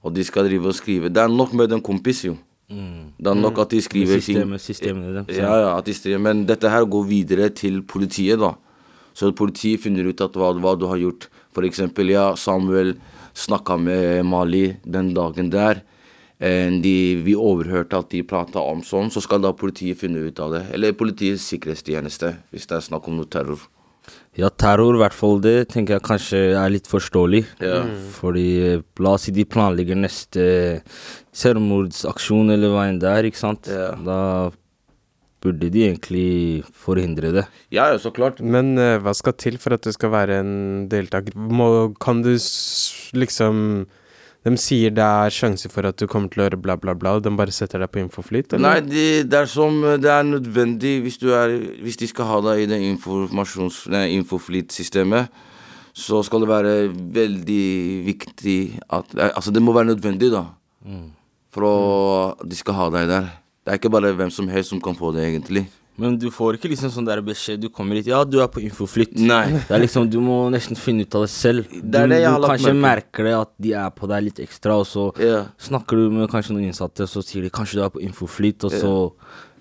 og 0.05 0.15
de 0.15 0.23
skal 0.25 0.47
drive 0.47 0.71
og 0.71 0.77
skrive. 0.77 1.11
Det 1.11 1.21
er 1.21 1.31
nok 1.31 1.53
med 1.57 1.75
en 1.75 1.83
kompis, 1.83 2.23
jo. 2.25 2.38
Det 2.67 3.29
er 3.29 3.38
nok 3.38 3.59
at 3.62 3.73
de 3.75 3.81
skriver 3.81 4.19
ting. 4.19 4.39
Systemet, 4.39 4.62
systemene 4.62 5.13
deres. 5.13 5.38
Ja, 5.38 5.53
ja, 5.62 5.71
at 5.77 5.85
de 5.85 5.94
skriver. 5.94 6.21
Men 6.21 6.45
dette 6.50 6.69
her 6.69 6.85
går 6.89 7.03
videre 7.09 7.50
til 7.53 7.83
politiet, 7.85 8.39
da. 8.41 8.56
Så 9.15 9.31
politiet 9.38 9.83
finner 9.83 10.09
ut 10.09 10.21
at 10.21 10.33
hva, 10.35 10.51
hva 10.59 10.73
du 10.79 10.88
har 10.89 11.00
gjort. 11.00 11.29
Eksempel, 11.56 12.09
ja, 12.12 12.33
Samuel 12.35 12.95
snakka 13.35 13.77
med 13.79 14.25
Mali 14.27 14.65
den 14.83 15.13
dagen 15.15 15.51
der. 15.53 15.83
Eh, 16.39 16.67
De, 16.83 16.95
vi 17.23 17.35
overhørte 17.35 18.01
at 18.01 18.09
de 18.12 18.23
prata 18.27 18.59
om 18.59 18.81
sånn, 18.83 19.12
så 19.13 19.21
skal 19.23 19.39
da 19.45 19.53
politiet 19.56 20.01
finne 20.01 20.25
ut 20.25 20.39
av 20.44 20.51
det. 20.51 20.65
Eller 20.75 20.97
Politiets 20.97 21.45
sikkerhetstjeneste, 21.47 22.33
hvis 22.51 22.67
det 22.67 22.75
er 22.75 22.83
snakk 22.89 23.07
om 23.07 23.15
noe 23.21 23.29
terror. 23.31 23.62
Ja, 24.35 24.49
terror, 24.51 24.97
i 24.97 24.99
hvert 24.99 25.15
fall 25.15 25.39
det, 25.43 25.69
tenker 25.71 25.95
jeg 25.95 26.03
kanskje 26.03 26.41
er 26.59 26.73
litt 26.73 26.89
forståelig. 26.91 27.45
Ja. 27.63 27.85
Fordi 28.17 28.47
eh, 28.65 28.83
la 28.99 29.15
oss 29.15 29.29
si 29.29 29.33
de 29.35 29.45
planlegger 29.47 29.95
neste 29.99 30.45
selvmordsaksjon 31.35 32.51
eller 32.55 32.73
hva 32.73 32.89
enn 32.89 32.99
det 32.99 33.11
er, 33.11 33.29
ikke 33.29 33.43
sant. 33.45 33.71
Ja. 33.71 33.93
Da 33.95 34.19
burde 35.45 35.69
de 35.71 35.85
egentlig 35.87 36.65
forhindre 36.73 37.31
det. 37.35 37.45
Ja, 37.73 37.87
ja, 37.93 37.99
så 38.01 38.11
klart. 38.11 38.41
Men 38.41 38.75
uh, 38.79 38.97
hva 39.03 39.13
skal 39.15 39.37
til 39.39 39.59
for 39.61 39.77
at 39.77 39.85
du 39.85 39.93
skal 39.95 40.11
være 40.13 40.41
en 40.41 40.55
deltaker? 40.91 41.38
Må, 41.38 41.93
kan 42.01 42.24
du 42.25 42.33
s 42.35 43.13
liksom 43.15 43.85
De 44.45 44.53
sier 44.61 44.93
det 44.93 45.01
er 45.01 45.33
sjanse 45.33 45.69
for 45.73 45.87
at 45.89 45.97
du 45.97 46.05
kommer 46.09 46.29
til 46.29 46.43
å 46.43 46.45
gjøre 46.45 46.59
bla, 46.61 46.75
bla, 46.77 46.93
bla, 46.93 47.15
og 47.17 47.23
de 47.25 47.31
bare 47.33 47.53
setter 47.55 47.81
deg 47.81 47.89
på 47.89 48.03
infoflyt? 48.03 48.53
Nei, 48.61 48.77
de, 48.85 49.05
det, 49.25 49.39
er 49.39 49.49
som 49.49 49.79
Det 50.01 50.11
er 50.11 50.27
nødvendig 50.27 50.99
hvis 51.01 51.17
du 51.21 51.31
er 51.33 51.55
Hvis 51.81 51.97
de 51.97 52.09
skal 52.11 52.29
ha 52.29 52.37
deg 52.51 52.61
i 52.61 52.67
det. 52.69 52.77
Infoflyt-systemet, 54.19 55.33
så 55.97 56.21
skal 56.27 56.45
det 56.45 56.51
være 56.51 56.75
veldig 57.15 57.65
viktig 58.05 58.59
at 58.93 59.17
Altså, 59.31 59.49
det 59.55 59.63
må 59.65 59.73
være 59.73 59.95
nødvendig, 59.95 60.29
da. 60.35 60.45
For 61.55 61.65
å 61.65 61.75
De 62.45 62.59
skal 62.59 62.77
ha 62.77 62.91
deg 62.99 63.09
der. 63.09 63.33
Det 63.65 63.73
er 63.73 63.81
ikke 63.81 63.93
bare 63.97 64.13
hvem 64.13 64.29
som 64.29 64.49
helst 64.51 64.69
som 64.69 64.81
kan 64.83 64.93
få 64.93 65.09
det, 65.15 65.25
egentlig. 65.25 65.65
Men 66.01 66.17
du 66.19 66.27
får 66.33 66.57
ikke 66.57 66.67
liksom 66.73 66.91
sånn 66.91 67.05
der 67.07 67.21
beskjed 67.23 67.61
Du 67.63 67.69
kommer 67.71 67.95
hit 67.95 68.09
Ja, 68.09 68.17
du 68.27 68.41
er 68.43 68.49
på 68.51 68.59
infoflytt. 68.59 69.13
Nei. 69.15 69.45
Det 69.55 69.71
er 69.71 69.79
liksom 69.79 70.09
Du 70.11 70.17
må 70.23 70.41
nesten 70.51 70.75
finne 70.79 71.05
ut 71.07 71.15
av 71.15 71.23
det 71.23 71.31
selv. 71.31 71.69
Det 71.71 72.01
er 72.01 72.09
du, 72.09 72.11
det 72.11 72.19
jeg 72.19 72.31
har 72.33 72.39
du 72.39 72.43
lagt 72.43 72.55
kanskje 72.57 72.73
merke 72.75 73.05
merker 73.15 73.29
det 73.29 73.35
at 73.37 73.51
de 73.65 73.73
er 73.79 73.91
på 73.95 74.09
deg 74.11 74.25
litt 74.27 74.39
ekstra, 74.43 74.77
og 74.81 74.87
så 74.89 75.07
yeah. 75.21 75.47
snakker 75.61 75.99
du 75.99 76.13
med 76.13 76.29
kanskje 76.31 76.55
noen 76.55 76.69
innsatte, 76.69 77.07
og 77.07 77.11
så 77.11 77.23
sier 77.25 77.45
de 77.45 77.51
kanskje 77.53 77.79
du 77.79 77.85
er 77.85 77.93
på 77.93 78.03
infoflytt, 78.03 78.65
og 78.67 78.75
så 78.75 78.93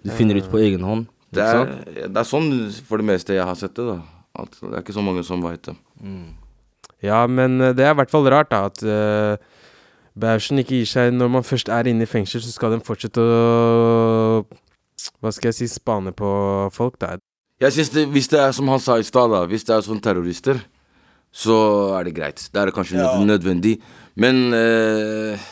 du 0.04 0.10
finner 0.14 0.38
ut 0.40 0.50
på 0.50 0.60
egen 0.62 0.84
hånd. 0.84 1.06
Det 1.34 1.42
er, 1.42 1.70
det 2.06 2.20
er 2.20 2.28
sånn 2.28 2.50
for 2.86 3.00
det 3.00 3.08
meste 3.08 3.34
jeg 3.34 3.46
har 3.46 3.58
sett 3.58 3.74
det, 3.78 3.86
da. 3.88 3.98
At 4.44 4.56
det 4.60 4.72
er 4.72 4.82
ikke 4.82 4.96
så 4.96 5.04
mange 5.06 5.22
som 5.26 5.42
veit 5.42 5.62
det. 5.66 5.74
Ja, 7.04 7.24
men 7.30 7.60
eh, 7.60 7.74
det 7.76 7.86
er 7.86 7.94
i 7.94 7.98
hvert 8.00 8.12
fall 8.12 8.26
rart, 8.32 8.50
da, 8.50 8.66
at 8.70 8.82
uh, 8.82 9.36
Bauschen 10.18 10.60
ikke 10.62 10.78
gir 10.78 10.86
seg 10.86 11.14
Når 11.14 11.30
man 11.36 11.46
først 11.46 11.70
er 11.74 11.88
inne 11.90 12.06
i 12.06 12.10
fengsel, 12.10 12.42
så 12.42 12.52
skal 12.54 12.74
den 12.74 12.84
fortsette 12.86 13.22
å 13.22 14.44
Hva 15.20 15.32
skal 15.34 15.50
jeg 15.50 15.58
si 15.58 15.70
spane 15.72 16.12
på 16.16 16.28
folk, 16.74 16.98
da. 17.02 17.16
Jeg 17.62 17.72
synes 17.72 17.90
det, 17.94 18.06
Hvis 18.12 18.28
det 18.28 18.40
er 18.40 18.52
som 18.52 18.68
han 18.68 18.82
sa 18.82 18.98
i 18.98 19.06
stad, 19.06 19.30
da, 19.30 19.44
hvis 19.46 19.64
det 19.64 19.76
er 19.76 19.86
sånn 19.86 20.02
terrorister, 20.02 20.60
så 21.34 21.56
er 21.98 22.06
det 22.06 22.14
greit. 22.14 22.42
Det 22.52 22.60
er 22.60 22.70
kanskje 22.74 23.00
ja. 23.00 23.10
nødvendig. 23.26 23.78
Men 24.14 24.54
eh, 24.54 25.48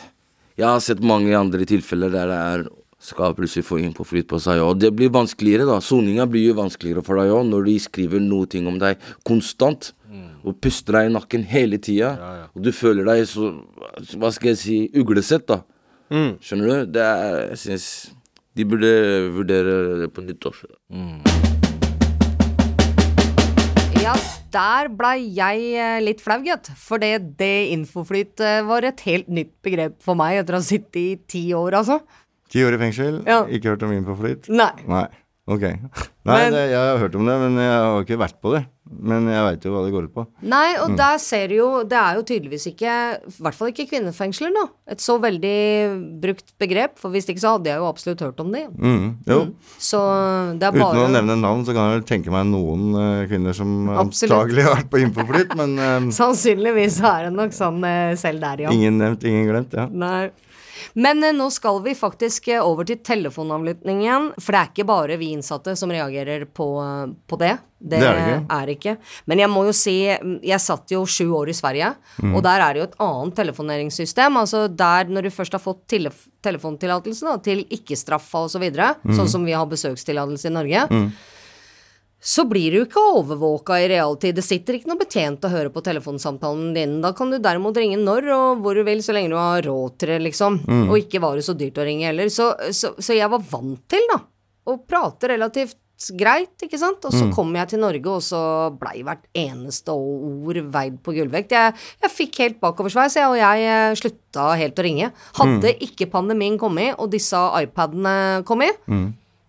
jeg 0.55 0.67
har 0.67 0.79
sett 0.83 1.03
mange 1.03 1.35
andre 1.35 1.67
tilfeller 1.67 2.13
der 2.13 2.31
det 2.31 2.39
er 2.39 2.65
skal 3.03 3.35
plutselig 3.35 3.65
få 3.67 3.81
inn 3.83 3.91
på 3.95 4.05
seg. 4.39 4.61
Og 4.63 4.79
det 4.79 4.93
blir 4.95 5.11
vanskeligere, 5.11 5.67
da. 5.67 5.81
Soninga 5.83 6.23
blir 6.29 6.51
jo 6.51 6.59
vanskeligere 6.61 7.03
for 7.03 7.19
deg 7.19 7.33
òg, 7.35 7.43
når 7.49 7.67
de 7.67 7.75
skriver 7.83 8.23
noe 8.23 8.47
ting 8.47 8.67
om 8.69 8.79
deg 8.79 9.01
konstant. 9.27 9.91
Og 10.43 10.57
puster 10.61 10.99
deg 10.99 11.09
i 11.09 11.13
nakken 11.15 11.43
hele 11.49 11.79
tida. 11.81 12.13
Og 12.53 12.63
du 12.63 12.71
føler 12.75 13.07
deg 13.07 13.23
så 13.27 13.49
Hva 14.19 14.29
skal 14.35 14.53
jeg 14.53 14.59
si 14.61 14.75
uglesett, 14.99 15.47
da. 15.49 15.63
Mm. 16.13 16.35
Skjønner 16.43 16.69
du? 16.69 16.91
Det 16.93 17.03
er 17.03 17.37
Jeg 17.49 17.59
syns 17.63 17.87
de 18.55 18.65
burde 18.69 18.89
vurdere 19.33 19.77
det 20.03 20.09
på 20.13 20.21
nytt 20.25 20.45
også. 20.49 20.67
Ja, 24.03 24.13
der 24.53 24.89
blei 24.93 25.15
jeg 25.33 25.63
eh, 25.79 25.99
litt 26.03 26.21
flau, 26.21 26.39
gitt. 26.45 26.69
For 26.77 27.01
det, 27.01 27.13
det 27.39 27.53
infoflyt 27.73 28.43
eh, 28.43 28.59
var 28.67 28.85
et 28.85 28.99
helt 29.07 29.29
nytt 29.31 29.53
begrep 29.65 29.95
for 30.03 30.19
meg 30.19 30.41
etter 30.41 30.57
å 30.57 30.61
ha 30.61 30.65
sittet 30.67 30.99
i 30.99 31.07
ti 31.31 31.43
år, 31.57 31.79
altså. 31.79 32.01
Ti 32.53 32.61
år 32.67 32.75
i 32.77 32.81
fengsel, 32.83 33.21
Ja. 33.25 33.39
ikke 33.49 33.71
hørt 33.73 33.85
om 33.87 33.93
infoflyt? 33.95 34.49
Nei. 34.53 34.71
Nei. 34.85 35.07
Ok. 35.49 35.63
Nei, 36.27 36.37
Men- 36.37 36.53
det, 36.55 36.67
jeg 36.71 36.79
har 36.79 37.01
hørt 37.01 37.15
om 37.19 37.27
det, 37.27 37.35
men 37.41 37.59
jeg 37.59 37.73
har 37.73 38.05
ikke 38.05 38.21
vært 38.21 38.39
på 38.43 38.53
det. 38.55 38.63
Men 38.93 39.25
jeg 39.25 39.41
veit 39.41 39.63
jo 39.65 39.71
hva 39.73 39.81
det 39.83 39.91
går 39.93 40.05
ut 40.05 40.13
på. 40.13 40.23
Nei, 40.45 40.75
og 40.83 40.93
der 40.99 41.15
ser 41.17 41.47
du 41.49 41.55
jo 41.55 41.67
Det 41.87 41.97
er 41.97 42.17
jo 42.19 42.25
tydeligvis 42.27 42.67
ikke 42.69 42.91
I 43.15 43.31
hvert 43.41 43.57
fall 43.57 43.71
ikke 43.71 43.87
kvinnefengsler, 43.89 44.51
nå. 44.53 44.67
Et 44.91 45.01
så 45.01 45.15
veldig 45.23 45.55
brukt 46.21 46.53
begrep. 46.61 46.99
For 47.01 47.13
hvis 47.15 47.25
ikke 47.31 47.41
så 47.41 47.55
hadde 47.55 47.71
jeg 47.71 47.81
jo 47.81 47.87
absolutt 47.89 48.21
hørt 48.21 48.43
om 48.43 48.53
det. 48.53 48.67
Mm, 48.75 49.07
jo. 49.25 49.39
Så 49.81 50.03
det 50.59 50.69
er 50.69 50.77
Uten 50.77 51.01
å 51.01 51.09
nevne 51.15 51.39
navn, 51.41 51.65
så 51.65 51.73
kan 51.73 51.89
jeg 51.89 51.97
vel 51.97 52.07
tenke 52.11 52.35
meg 52.35 52.45
noen 52.51 52.93
uh, 52.93 53.25
kvinner 53.31 53.57
som 53.57 53.89
antagelig 54.03 54.67
har 54.67 54.77
vært 54.77 54.93
på 54.93 55.01
infoflyt, 55.07 55.57
men 55.59 55.75
um, 55.79 56.11
Sannsynligvis 56.19 57.01
er 57.01 57.29
det 57.29 57.35
nok 57.35 57.55
sånn 57.55 57.81
uh, 57.81 58.13
selv 58.19 58.43
der, 58.43 58.67
ja. 58.67 58.75
ingen 58.75 59.01
nevnt, 59.01 59.25
ingen 59.27 59.49
glemt. 59.49 59.73
Ja. 59.79 59.89
Nei. 59.89 60.27
Men 60.95 61.23
eh, 61.23 61.33
nå 61.35 61.49
skal 61.51 61.81
vi 61.85 61.93
faktisk 61.95 62.47
eh, 62.53 62.61
over 62.63 62.85
til 62.89 62.97
telefonavlyttingen. 62.97 64.31
For 64.39 64.51
det 64.55 64.59
er 64.61 64.71
ikke 64.71 64.85
bare 64.89 65.17
vi 65.21 65.31
innsatte 65.35 65.75
som 65.79 65.91
reagerer 65.93 66.45
på, 66.45 66.67
eh, 66.83 67.13
på 67.29 67.39
det. 67.41 67.57
Det, 67.83 67.99
Det 67.99 68.07
er 68.07 68.19
ikke. 68.21 68.45
er 68.55 68.69
ikke. 68.77 68.91
Men 69.27 69.39
jeg 69.43 69.49
må 69.51 69.65
jo 69.67 69.73
si 69.75 69.95
mm, 70.07 70.37
Jeg 70.47 70.59
satt 70.63 70.87
jo 70.95 71.01
sju 71.05 71.25
år 71.35 71.49
i 71.51 71.53
Sverige, 71.57 71.89
Mm. 72.23 72.35
og 72.37 72.43
der 72.45 72.61
er 72.61 72.73
det 72.73 72.79
jo 72.79 72.87
et 72.87 72.99
annet 73.03 73.35
telefoneringssystem. 73.35 74.37
Altså 74.39 74.67
der 74.73 75.05
når 75.11 75.23
du 75.23 75.29
først 75.29 75.51
har 75.51 75.59
fått 75.59 75.81
telef 75.87 76.27
telefontillatelse 76.43 77.33
til 77.43 77.65
ikke-straffa 77.65 78.45
osv., 78.45 78.53
så 78.55 78.59
videre, 78.61 78.95
Mm. 79.03 79.15
sånn 79.17 79.29
som 79.29 79.43
vi 79.45 79.51
har 79.51 79.65
besøkstillatelse 79.65 80.45
i 80.47 80.53
Norge, 80.53 81.11
så 82.23 82.45
blir 82.47 82.71
du 82.71 82.81
ikke 82.85 83.01
overvåka 83.17 83.75
i 83.83 83.89
realtid. 83.91 84.37
Det 84.37 84.45
sitter 84.47 84.77
ikke 84.77 84.87
noe 84.87 85.01
betjent 85.01 85.43
og 85.43 85.51
hører 85.51 85.71
på 85.75 85.83
telefonsamtalen 85.83 86.71
din. 86.75 86.97
Da 87.03 87.11
kan 87.17 87.33
du 87.33 87.35
derimot 87.43 87.75
ringe 87.75 87.99
når 87.99 88.29
og 88.31 88.61
hvor 88.63 88.79
du 88.79 88.85
vil, 88.87 89.03
så 89.03 89.15
lenge 89.15 89.33
du 89.33 89.39
har 89.39 89.65
råd 89.67 89.97
til 89.99 90.13
det, 90.13 90.19
liksom. 90.29 90.61
Og 90.87 90.97
ikke 91.01 91.19
var 91.23 91.35
det 91.35 91.43
så 91.43 91.55
dyrt 91.59 91.81
å 91.83 91.87
ringe 91.87 92.07
heller. 92.07 92.31
Så, 92.31 92.53
så, 92.71 92.93
så 92.95 93.17
jeg 93.17 93.27
var 93.33 93.43
vant 93.51 93.81
til, 93.91 94.05
da, 94.13 94.21
å 94.71 94.77
prate 94.87 95.33
relativt 95.33 95.75
greit, 96.19 96.55
ikke 96.63 96.79
sant. 96.79 97.03
Og 97.07 97.11
så 97.15 97.27
kom 97.35 97.51
jeg 97.55 97.69
til 97.73 97.79
Norge, 97.83 98.09
og 98.11 98.23
så 98.23 98.39
blei 98.79 99.03
hvert 99.03 99.27
eneste 99.37 99.91
ord 99.91 100.59
veid 100.73 100.97
på 101.03 101.15
gullvekt. 101.15 101.51
Jeg, 101.55 101.75
jeg 102.03 102.11
fikk 102.11 102.39
helt 102.43 102.61
bakoversveis, 102.63 103.15
jeg, 103.19 103.27
og 103.31 103.37
jeg 103.39 103.67
eh, 103.67 103.97
slutta 103.99 104.47
helt 104.59 104.79
å 104.79 104.85
ringe. 104.87 105.11
Hadde 105.39 105.75
ikke 105.85 106.07
pandemien 106.11 106.55
kommet, 106.59 106.95
og 106.97 107.11
disse 107.13 107.39
iPadene 107.59 108.15
kommet, 108.47 108.79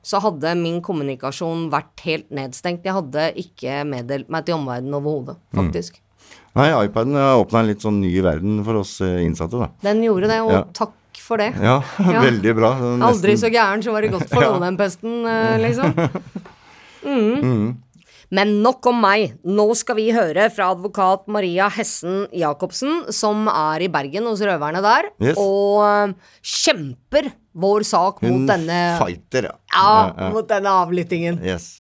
så 0.05 0.21
hadde 0.21 0.51
min 0.61 0.81
kommunikasjon 0.85 1.71
vært 1.73 2.03
helt 2.05 2.29
nedstengt. 2.37 2.85
Jeg 2.85 2.93
hadde 2.99 3.31
ikke 3.41 3.81
meddelt 3.89 4.29
meg 4.31 4.45
til 4.47 4.59
omverdenen 4.59 4.99
overhodet, 4.99 5.39
faktisk. 5.57 6.01
Nei, 6.55 6.69
iPaden 6.85 7.17
åpna 7.19 7.65
en 7.65 7.67
litt 7.73 7.83
sånn 7.83 7.97
ny 8.05 8.13
verden 8.23 8.61
for 8.67 8.79
oss 8.85 8.99
eh, 9.03 9.23
innsatte, 9.25 9.59
da. 9.59 9.71
Den 9.83 10.05
gjorde 10.05 10.29
det, 10.31 10.41
og 10.45 10.53
Ja. 10.53 10.61
takk 10.77 10.93
for 11.25 11.41
det. 11.41 11.49
Ja, 11.59 11.81
Ja. 11.99 12.21
veldig 12.23 12.53
bra. 12.55 12.75
Nesten- 12.79 13.03
Aldri 13.09 13.35
så 13.41 13.51
gæren, 13.51 13.83
så 13.83 13.91
var 13.97 14.03
det 14.07 14.13
godt 14.13 14.29
for 14.29 14.45
noen 14.51 14.61
den 14.69 14.77
pesten, 14.79 15.25
eh, 15.27 15.57
liksom. 15.65 15.97
Mm. 17.05 17.77
Men 18.33 18.63
nok 18.65 18.87
om 18.89 19.01
meg. 19.05 19.35
Nå 19.45 19.67
skal 19.77 19.99
vi 19.99 20.07
høre 20.15 20.49
fra 20.55 20.71
advokat 20.75 21.27
Maria 21.29 21.69
Hessen 21.73 22.25
Jacobsen, 22.33 23.05
som 23.13 23.49
er 23.53 23.85
i 23.85 23.91
Bergen 23.93 24.27
hos 24.31 24.41
røverne 24.45 24.81
der, 24.85 25.11
Yes. 25.21 25.37
og 25.39 25.85
eh, 25.85 26.15
kjemper 26.43 27.33
vår 27.55 27.85
sak 27.87 28.21
Hun 28.25 28.41
mot 28.41 28.51
denne 28.51 28.79
fighter, 28.99 29.51
ja. 29.53 29.57
Ja, 29.75 30.31
mot 30.35 30.49
denne 30.51 30.73
avlyttingen. 30.83 31.39
Yes. 31.45 31.75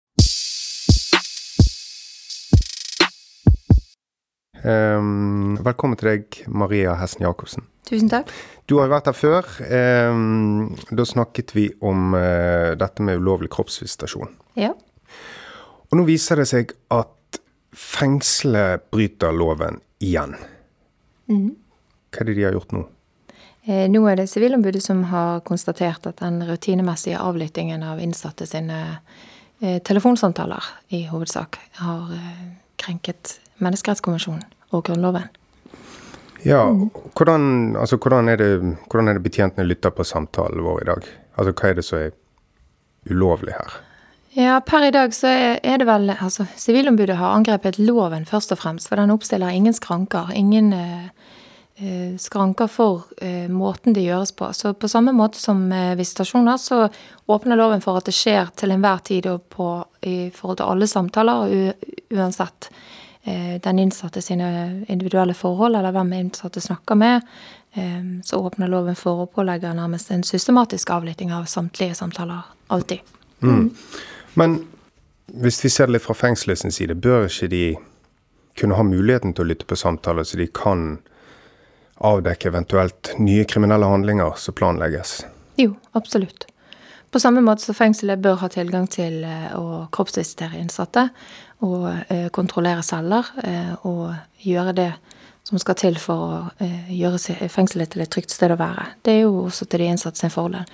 Um, 4.63 5.57
velkommen 5.65 5.99
til 5.99 6.09
deg, 6.13 6.43
Maria 6.47 6.95
Hessen 7.01 7.25
Jacobsen. 7.27 7.65
Tusen 7.89 8.11
takk. 8.13 8.31
Du 8.71 8.77
har 8.79 8.87
jo 8.87 8.93
vært 8.95 9.09
her 9.11 9.17
før. 9.17 9.49
Um, 10.13 10.69
da 10.95 11.07
snakket 11.09 11.51
vi 11.57 11.65
om 11.83 12.13
uh, 12.15 12.75
dette 12.79 13.03
med 13.03 13.19
ulovlig 13.19 13.51
kroppsvisitasjon. 13.53 14.31
Ja. 14.61 14.71
Og 15.93 16.01
nå 16.01 16.07
viser 16.09 16.41
det 16.41 16.49
seg 16.49 16.73
at 16.89 17.39
fengselet 17.77 18.89
bryter 18.93 19.35
loven 19.37 19.77
igjen. 20.01 20.35
Hva 21.29 22.23
er 22.23 22.29
det 22.29 22.37
de 22.37 22.47
har 22.47 22.57
gjort 22.57 22.73
nå? 22.73 22.87
Eh, 23.65 23.85
Nå 23.93 24.01
er 24.11 24.17
det 24.19 24.27
Sivilombudet 24.33 24.83
som 24.83 25.05
har 25.13 25.45
konstatert 25.47 26.07
at 26.09 26.19
den 26.19 26.41
rutinemessige 26.49 27.21
avlyttingen 27.21 27.85
av 27.87 28.01
innsatte 28.03 28.49
sine 28.49 28.81
eh, 29.61 29.79
telefonsamtaler 29.87 30.65
i 30.89 31.05
hovedsak 31.13 31.61
har 31.85 32.11
eh, 32.17 32.43
krenket 32.81 33.37
Menneskerettskonvensjonen 33.63 34.43
og 34.73 34.85
Grunnloven. 34.89 35.29
Ja, 36.43 36.65
hvordan, 37.15 37.77
altså, 37.77 38.01
hvordan, 38.03 38.29
er 38.29 38.41
det, 38.41 38.51
hvordan 38.91 39.09
er 39.09 39.15
det 39.21 39.23
betjentene 39.23 39.69
lytter 39.69 39.93
på 39.95 40.05
samtalen 40.05 40.65
vår 40.65 40.83
i 40.83 40.89
dag? 40.89 41.07
Altså, 41.37 41.53
hva 41.55 41.69
er 41.69 41.79
det 41.79 41.85
som 41.87 42.01
er 42.01 42.17
ulovlig 43.07 43.55
her? 43.55 43.77
Ja, 44.35 44.61
per 44.61 44.85
i 44.87 44.91
dag 44.91 45.13
så 45.15 45.29
er 45.29 45.79
det 45.79 45.85
vel 45.85 46.09
Altså, 46.15 46.47
Sivilombudet 46.57 47.19
har 47.21 47.35
angrepet 47.37 47.77
loven 47.79 48.25
først 48.25 48.55
og 48.55 48.63
fremst, 48.63 48.89
for 48.89 48.97
den 48.97 49.13
oppstiller 49.13 49.53
ingen 49.53 49.75
skranker. 49.77 50.31
Ingen 50.33 50.73
eh, 50.73 51.11
eh, 51.77 52.15
skranker 52.17 52.71
for 52.73 53.05
eh, 53.21 53.51
måten 53.53 53.93
det 53.93 54.07
gjøres 54.07 54.33
på. 54.33 54.49
Så 54.57 54.73
på 54.73 54.89
samme 54.89 55.13
måte 55.13 55.37
som 55.37 55.67
eh, 55.73 55.93
visitasjoner, 55.99 56.57
så 56.57 56.89
åpner 57.29 57.61
loven 57.61 57.85
for 57.85 58.01
at 58.01 58.09
det 58.09 58.15
skjer 58.17 58.49
til 58.57 58.73
enhver 58.73 59.03
tid 59.05 59.29
og 59.29 59.45
på, 59.53 59.69
i 60.01 60.31
forhold 60.33 60.63
til 60.63 60.73
alle 60.73 60.89
samtaler, 60.89 61.53
u, 61.53 61.93
uansett 62.17 62.71
eh, 63.25 63.61
den 63.61 63.83
innsatte 63.85 64.25
sine 64.25 64.49
individuelle 64.89 65.37
forhold, 65.37 65.77
eller 65.77 65.93
hvem 65.93 66.15
innsatte 66.23 66.65
snakker 66.65 66.97
med. 66.97 67.29
Eh, 67.77 68.01
så 68.25 68.41
åpner 68.41 68.73
loven 68.73 68.97
for 68.97 69.27
å 69.27 69.29
pålegge 69.29 69.75
nærmest 69.77 70.09
en 70.11 70.25
systematisk 70.25 70.97
avlytting 70.97 71.37
av 71.37 71.45
samtlige 71.53 72.01
samtaler. 72.01 72.49
Alltid. 72.73 73.05
Men 74.35 74.63
hvis 75.27 75.65
vi 75.65 75.71
ser 75.71 75.89
det 75.89 75.99
litt 75.99 76.07
fra 76.07 76.17
fengselets 76.17 76.65
side, 76.77 76.95
bør 76.95 77.29
ikke 77.29 77.49
de 77.53 77.65
kunne 78.59 78.77
ha 78.77 78.85
muligheten 78.85 79.33
til 79.33 79.47
å 79.47 79.51
lytte 79.53 79.69
på 79.69 79.79
samtaler, 79.79 80.25
så 80.29 80.37
de 80.41 80.49
kan 80.53 80.99
avdekke 82.03 82.51
eventuelt 82.51 83.15
nye 83.23 83.45
kriminelle 83.49 83.89
handlinger 83.89 84.35
som 84.37 84.57
planlegges? 84.59 85.23
Jo, 85.61 85.75
absolutt. 85.93 86.47
På 87.13 87.21
samme 87.21 87.43
måte 87.45 87.65
som 87.65 87.77
fengselet 87.77 88.21
bør 88.25 88.41
ha 88.41 88.49
tilgang 88.49 88.87
til 88.89 89.21
eh, 89.29 89.51
å 89.53 89.85
kroppsvisitere 89.93 90.57
innsatte 90.57 91.11
og 91.61 91.91
eh, 92.09 92.29
kontrollere 92.33 92.85
celler 92.87 93.29
eh, 93.45 93.75
og 93.85 94.15
gjøre 94.41 94.73
det 94.79 94.91
som 95.45 95.61
skal 95.61 95.77
til 95.77 95.99
for 96.01 96.23
å 96.25 96.69
gjøre 96.89 97.49
fengselet 97.51 97.91
til 97.93 98.05
et 98.05 98.13
trygt 98.15 98.33
sted 98.33 98.55
å 98.55 98.57
være. 98.61 98.93
Det 99.03 99.17
er 99.17 99.25
jo 99.27 99.43
også 99.49 99.67
til 99.67 99.83
de 99.83 99.89
innsatte 99.91 100.23
sin 100.23 100.33
fordel. 100.33 100.65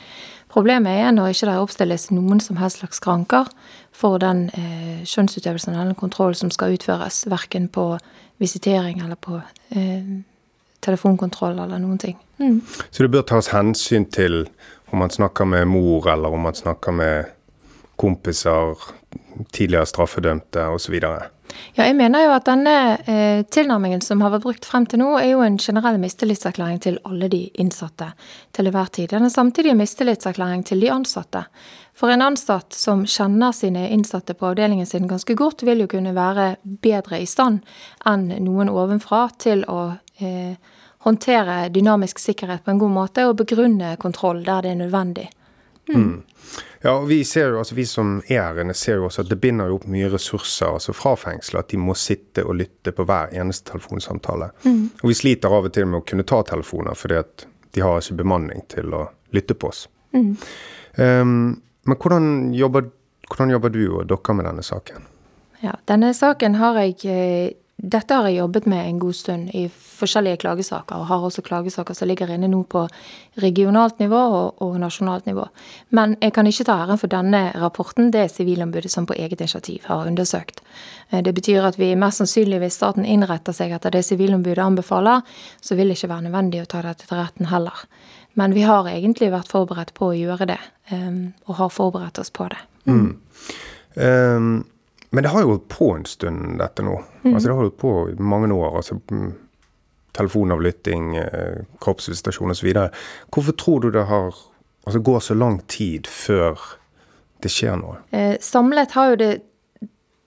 Problemet 0.48 1.02
er 1.02 1.12
når 1.12 1.34
ikke 1.34 1.48
det 1.50 1.58
oppstilles 1.60 2.08
noen 2.14 2.40
som 2.40 2.56
helst 2.60 2.80
slags 2.80 3.00
skranker 3.00 3.50
for 3.92 4.20
den 4.22 4.46
eh, 4.56 5.04
skjønnsutøvelsen 5.08 5.74
eller 5.74 5.92
den 5.92 5.98
kontroll 5.98 6.36
som 6.38 6.50
skal 6.54 6.76
utføres, 6.76 7.26
verken 7.28 7.68
på 7.68 7.90
visitering 8.40 9.02
eller 9.04 9.18
på 9.20 9.40
eh, 9.76 10.22
telefonkontroll 10.84 11.58
eller 11.58 11.82
noen 11.82 11.98
ting. 12.00 12.16
Mm. 12.38 12.60
Så 12.90 13.04
det 13.04 13.12
bør 13.12 13.26
tas 13.28 13.50
hensyn 13.52 14.06
til 14.14 14.46
om 14.92 15.02
man 15.02 15.12
snakker 15.12 15.44
med 15.44 15.66
mor, 15.68 16.06
eller 16.08 16.32
om 16.32 16.46
man 16.48 16.56
snakker 16.56 16.94
med 16.96 17.34
kompiser, 17.98 18.78
tidligere 19.52 19.88
straffedømte 19.90 20.64
osv. 20.72 20.94
Ja, 21.76 21.84
jeg 21.84 21.96
mener 21.96 22.24
jo 22.24 22.32
at 22.34 22.46
denne 22.48 22.74
eh, 23.08 23.42
tilnærmingen 23.54 24.02
som 24.04 24.22
har 24.24 24.32
vært 24.34 24.44
brukt 24.44 24.66
frem 24.68 24.86
til 24.88 25.02
nå, 25.02 25.12
er 25.20 25.32
jo 25.32 25.42
en 25.44 25.58
generell 25.62 25.98
mistillitserklæring 26.02 26.80
til 26.84 26.98
alle 27.08 27.28
de 27.32 27.44
innsatte 27.62 28.10
til 28.56 28.70
enhver 28.70 28.90
tid. 28.94 29.10
Den 29.12 29.28
er 29.28 29.32
samtidig 29.32 29.72
en 29.72 29.80
mistillitserklæring 29.80 30.64
til 30.68 30.82
de 30.82 30.90
ansatte. 30.92 31.44
For 31.98 32.12
en 32.14 32.22
ansatt 32.22 32.76
som 32.76 33.04
kjenner 33.06 33.54
sine 33.56 33.88
innsatte 33.94 34.36
på 34.38 34.52
avdelingen 34.52 34.86
sin 34.86 35.08
ganske 35.10 35.34
godt, 35.34 35.64
vil 35.66 35.82
jo 35.82 35.90
kunne 35.90 36.14
være 36.14 36.56
bedre 36.62 37.22
i 37.22 37.26
stand 37.26 37.64
enn 38.06 38.28
noen 38.44 38.70
ovenfra 38.70 39.24
til 39.38 39.64
å 39.66 39.80
eh, 40.22 40.54
håndtere 41.06 41.68
dynamisk 41.74 42.20
sikkerhet 42.22 42.64
på 42.64 42.74
en 42.74 42.82
god 42.82 42.94
måte 42.94 43.26
og 43.26 43.38
begrunne 43.40 43.96
kontroll 44.02 44.44
der 44.46 44.66
det 44.66 44.74
er 44.74 44.82
nødvendig. 44.82 45.28
Ja, 46.80 46.92
og 46.94 47.08
vi, 47.10 47.24
ser 47.26 47.48
jo, 47.50 47.58
altså 47.58 47.74
vi 47.74 47.84
som 47.90 48.18
er 48.28 48.42
her 48.44 48.60
inne, 48.62 48.74
ser 48.76 49.00
jo 49.00 49.08
også 49.08 49.24
at 49.24 49.30
det 49.32 49.40
binder 49.42 49.70
jo 49.70 49.80
opp 49.80 49.86
mye 49.90 50.10
ressurser 50.12 50.76
altså 50.78 50.94
fra 50.94 51.16
fengselet. 51.18 51.66
At 51.66 51.72
de 51.74 51.80
må 51.82 51.96
sitte 51.98 52.44
og 52.46 52.58
lytte 52.60 52.94
på 52.94 53.06
hver 53.08 53.34
eneste 53.34 53.72
telefonsamtale. 53.72 54.52
Og 55.02 55.06
vi 55.10 55.16
sliter 55.18 55.54
av 55.54 55.66
og 55.66 55.74
til 55.74 55.88
med 55.90 56.02
å 56.02 56.06
kunne 56.06 56.26
ta 56.28 56.42
telefoner, 56.46 56.98
fordi 56.98 57.18
at 57.18 57.46
de 57.74 57.82
har 57.84 57.98
ikke 57.98 58.20
bemanning 58.22 58.62
til 58.70 58.94
å 58.94 59.08
lytte 59.34 59.58
på 59.58 59.72
oss. 59.72 59.86
Um, 60.14 61.58
men 61.88 61.98
hvordan 61.98 62.54
jobber, 62.56 62.88
hvordan 63.28 63.52
jobber 63.56 63.74
du 63.74 63.82
og 63.88 64.06
dere 64.10 64.36
med 64.38 64.48
denne 64.48 64.64
saken? 64.66 65.08
Ja, 65.64 65.74
denne 65.90 66.12
saken 66.14 66.56
har 66.60 66.78
jeg 66.78 66.96
eh, 67.10 67.56
dette 67.78 68.14
har 68.14 68.26
jeg 68.26 68.40
jobbet 68.40 68.64
med 68.66 68.88
en 68.88 68.96
god 68.98 69.14
stund 69.14 69.50
i 69.54 69.68
forskjellige 69.70 70.40
klagesaker, 70.42 70.98
og 70.98 71.06
har 71.06 71.22
også 71.22 71.44
klagesaker 71.46 71.94
som 71.94 72.08
ligger 72.10 72.30
inne 72.34 72.48
nå 72.50 72.64
på 72.66 72.80
regionalt 73.38 74.00
nivå 74.02 74.18
og, 74.18 74.62
og 74.66 74.80
nasjonalt 74.82 75.28
nivå. 75.30 75.44
Men 75.94 76.16
jeg 76.18 76.34
kan 76.34 76.48
ikke 76.50 76.66
ta 76.66 76.80
æren 76.82 76.98
for 76.98 77.12
denne 77.12 77.44
rapporten. 77.54 78.10
Det 78.10 78.24
er 78.24 78.32
Sivilombudet 78.32 78.90
som 78.90 79.06
på 79.06 79.14
eget 79.14 79.38
initiativ 79.38 79.86
har 79.86 80.10
undersøkt. 80.10 80.58
Eh, 81.10 81.22
det 81.22 81.32
betyr 81.36 81.68
at 81.68 81.78
vi 81.78 81.92
mest 81.94 82.18
sannsynlig, 82.18 82.58
hvis 82.64 82.80
staten 82.80 83.06
innretter 83.06 83.54
seg 83.54 83.76
etter 83.76 83.94
det 83.94 84.02
Sivilombudet 84.08 84.64
anbefaler, 84.64 85.22
så 85.62 85.78
vil 85.78 85.92
det 85.92 86.00
ikke 86.00 86.10
være 86.16 86.26
nødvendig 86.26 86.64
å 86.64 86.70
ta 86.72 86.82
dette 86.82 87.06
til 87.06 87.20
retten 87.20 87.52
heller. 87.52 87.84
Men 88.34 88.56
vi 88.58 88.64
har 88.66 88.90
egentlig 88.90 89.30
vært 89.30 89.54
forberedt 89.54 89.94
på 89.94 90.10
å 90.10 90.18
gjøre 90.18 90.50
det, 90.50 90.58
um, 90.90 91.30
og 91.46 91.62
har 91.62 91.70
forberedt 91.74 92.18
oss 92.18 92.34
på 92.34 92.50
det. 92.50 92.58
Mm. 92.90 93.08
Um, 93.94 94.50
men 95.10 95.24
det 95.24 95.30
har 95.32 95.44
jo 95.44 95.54
holdt 95.54 95.68
på 95.72 95.92
en 95.96 96.06
stund, 96.08 96.58
dette 96.60 96.84
nå. 96.84 96.98
Mm. 97.22 97.34
Altså 97.34 97.46
Det 97.48 97.54
har 97.54 97.62
holdt 97.62 97.78
på 97.80 97.92
i 98.10 98.16
mange 98.20 98.52
år. 98.54 98.76
altså 98.76 98.98
mm, 99.10 99.30
Telefonavlytting, 100.18 101.16
eh, 101.16 101.64
kroppsvisitasjon 101.80 102.50
osv. 102.50 102.72
Hvorfor 103.30 103.52
tror 103.52 103.80
du 103.80 103.90
det 103.94 104.06
har 104.08 104.34
altså 104.86 105.00
går 105.04 105.20
så 105.20 105.34
lang 105.34 105.60
tid 105.68 106.08
før 106.10 106.58
det 107.42 107.52
skjer 107.52 107.76
noe? 107.80 108.00
Eh, 108.10 108.36
samlet 108.40 108.96
har 108.96 109.12
jo 109.12 109.20
det 109.20 109.32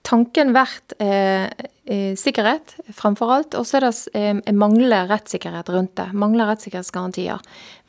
tanken 0.06 0.52
vært 0.54 0.94
eh, 1.02 1.46
eh, 1.86 2.12
sikkerhet 2.18 2.76
fremfor 2.96 3.32
alt, 3.36 3.56
og 3.58 3.66
så 3.68 3.78
er 3.78 3.86
det 3.86 3.92
eh, 4.18 4.54
mangler 4.56 5.10
rettssikkerhet 5.10 5.70
rundt 5.72 5.94
det. 6.00 6.08
Mangler 6.14 6.50
rettssikkerhetsgarantier. 6.50 7.42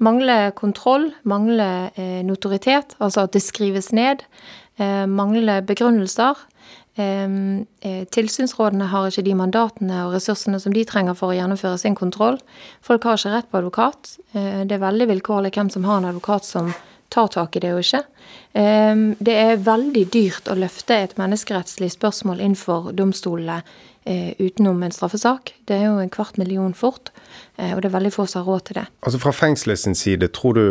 Mangler 0.03 0.51
kontroll, 0.57 1.11
Mangler 1.29 1.93
eh, 1.95 2.21
notoritet, 2.25 2.97
altså 2.99 3.27
at 3.27 3.33
det 3.37 3.43
skrives 3.45 3.91
ned. 3.95 4.25
Eh, 4.81 5.05
mangler 5.09 5.65
begrunnelser. 5.65 6.45
Eh, 6.95 8.05
tilsynsrådene 8.13 8.91
har 8.91 9.09
ikke 9.09 9.25
de 9.25 9.35
mandatene 9.37 10.05
og 10.05 10.15
ressursene 10.15 10.59
som 10.61 10.75
de 10.75 10.85
trenger 10.85 11.17
for 11.17 11.33
å 11.33 11.37
gjennomføre 11.37 11.79
sin 11.81 11.97
kontroll. 11.97 12.39
Folk 12.85 13.07
har 13.09 13.17
ikke 13.17 13.33
rett 13.33 13.51
på 13.51 13.61
advokat. 13.61 14.17
det 14.33 14.71
er 14.71 14.81
veldig 14.81 15.07
vilkårlig 15.09 15.53
hvem 15.53 15.69
som 15.69 15.83
har 15.85 16.01
en 16.01 16.11
advokat 16.11 16.45
som 16.45 16.73
tar 17.13 17.27
tak 17.27 17.55
i 17.55 17.61
det 17.61 17.73
og 17.73 17.83
ikke. 17.83 18.01
Ehm, 18.57 19.05
det 19.19 19.33
er 19.37 19.61
veldig 19.61 20.03
dyrt 20.13 20.49
å 20.49 20.57
løfte 20.57 20.97
et 20.97 21.17
menneskerettslig 21.19 21.91
spørsmål 21.93 22.41
inn 22.43 22.55
for 22.57 22.91
domstolene 22.97 23.59
eh, 24.05 24.33
utenom 24.39 24.81
en 24.83 24.95
straffesak. 24.95 25.53
Det 25.69 25.77
er 25.77 25.87
jo 25.91 26.01
en 26.01 26.11
kvart 26.13 26.39
million 26.41 26.73
fort, 26.77 27.13
eh, 27.57 27.73
og 27.75 27.83
det 27.83 27.91
er 27.91 27.97
veldig 27.99 28.13
få 28.15 28.27
som 28.29 28.43
har 28.43 28.51
råd 28.51 28.65
til 28.69 28.81
det. 28.81 28.87
Altså 29.05 29.21
Fra 29.21 29.35
fengselets 29.35 29.87
side, 29.99 30.31
tror 30.33 30.57
du 30.57 30.65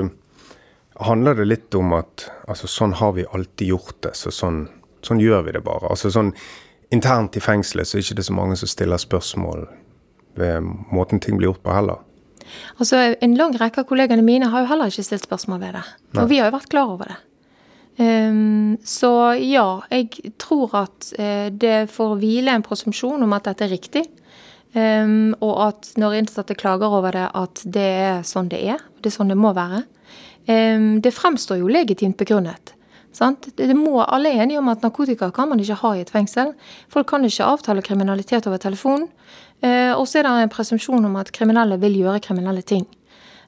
handler 1.03 1.39
det 1.39 1.49
litt 1.49 1.79
om 1.79 1.95
at 1.97 2.29
altså 2.51 2.69
sånn 2.71 2.99
har 3.01 3.15
vi 3.17 3.27
alltid 3.33 3.75
gjort 3.75 4.01
det, 4.07 4.17
så 4.19 4.35
sånn, 4.35 4.67
sånn 5.07 5.21
gjør 5.23 5.47
vi 5.47 5.57
det 5.57 5.65
bare. 5.67 5.91
Altså 5.91 6.11
sånn 6.13 6.33
internt 6.93 7.37
i 7.37 7.43
fengselet 7.43 7.89
så 7.89 7.97
er 7.97 8.03
det 8.03 8.13
ikke 8.13 8.29
så 8.29 8.37
mange 8.37 8.57
som 8.61 8.71
stiller 8.71 9.01
spørsmål 9.01 9.67
ved 10.39 10.65
måten 10.93 11.21
ting 11.21 11.39
blir 11.41 11.51
gjort 11.51 11.63
på 11.65 11.75
heller. 11.75 12.01
Altså, 12.79 13.15
En 13.21 13.37
lang 13.37 13.55
rekke 13.57 13.83
av 13.83 13.89
kollegene 13.89 14.25
mine 14.25 14.49
har 14.53 14.65
jo 14.65 14.71
heller 14.73 14.91
ikke 14.93 15.05
stilt 15.07 15.25
spørsmål 15.25 15.61
ved 15.61 15.79
det. 15.79 15.85
Og 16.21 16.29
vi 16.31 16.41
har 16.41 16.51
jo 16.51 16.57
vært 16.57 16.73
klar 16.73 16.95
over 16.95 17.13
det. 17.13 17.21
Um, 18.01 18.79
så 18.89 19.37
ja, 19.37 19.83
jeg 19.93 20.33
tror 20.41 20.73
at 20.81 21.13
uh, 21.19 21.49
det 21.53 21.91
får 21.93 22.15
hvile 22.23 22.55
en 22.57 22.65
presumpsjon 22.65 23.23
om 23.23 23.35
at 23.37 23.51
dette 23.51 23.67
er 23.67 23.75
riktig. 23.75 24.05
Um, 24.73 25.35
og 25.45 25.59
at 25.67 25.91
når 26.01 26.23
innsatte 26.23 26.57
klager 26.57 26.89
over 26.89 27.13
det, 27.13 27.27
at 27.37 27.65
det 27.69 27.89
er 28.07 28.23
sånn 28.25 28.49
det 28.53 28.63
er. 28.65 28.81
Det 29.01 29.13
er 29.13 29.19
sånn 29.19 29.33
det 29.33 29.37
må 29.37 29.53
være. 29.57 29.85
Um, 30.49 31.03
det 31.05 31.13
fremstår 31.15 31.61
jo 31.61 31.69
legitimt 31.73 32.17
begrunnet. 32.21 32.73
Må, 33.77 34.01
alle 34.03 34.31
er 34.31 34.43
enige 34.43 34.59
om 34.59 34.69
at 34.73 34.83
narkotika 34.83 35.31
kan 35.31 35.49
man 35.49 35.61
ikke 35.61 35.79
ha 35.83 35.93
i 35.97 36.01
et 36.01 36.11
fengsel. 36.11 36.55
Folk 36.89 37.07
kan 37.11 37.25
ikke 37.25 37.45
avtale 37.45 37.83
kriminalitet 37.83 38.47
over 38.47 38.57
telefon. 38.57 39.09
Eh, 39.63 39.93
og 39.93 40.07
så 40.09 40.19
er 40.19 40.27
det 40.27 40.33
en 40.43 40.53
presumpsjon 40.53 41.05
om 41.05 41.17
at 41.21 41.33
kriminelle 41.33 41.79
vil 41.81 42.01
gjøre 42.01 42.23
kriminelle 42.25 42.63
ting. 42.63 42.87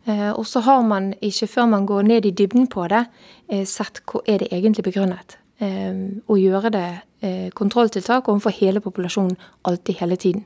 Eh, 0.07 0.31
og 0.31 0.47
så 0.47 0.61
har 0.61 0.83
man 0.83 1.15
ikke, 1.21 1.49
før 1.49 1.67
man 1.67 1.87
går 1.87 2.03
ned 2.03 2.27
i 2.27 2.31
dybden 2.31 2.69
på 2.69 2.87
det, 2.89 3.07
eh, 3.49 3.65
sett 3.65 4.03
hva 4.07 4.21
er 4.27 4.45
det 4.45 4.53
egentlig 4.53 4.85
begrunnet. 4.85 5.39
Å 5.65 6.35
gjøre 6.35 6.69
det 6.75 7.51
kontrolltiltak 7.55 8.27
overfor 8.29 8.53
hele 8.53 8.83
populasjonen 8.85 9.37
alltid, 9.65 9.97
hele 9.97 10.17
tiden. 10.17 10.43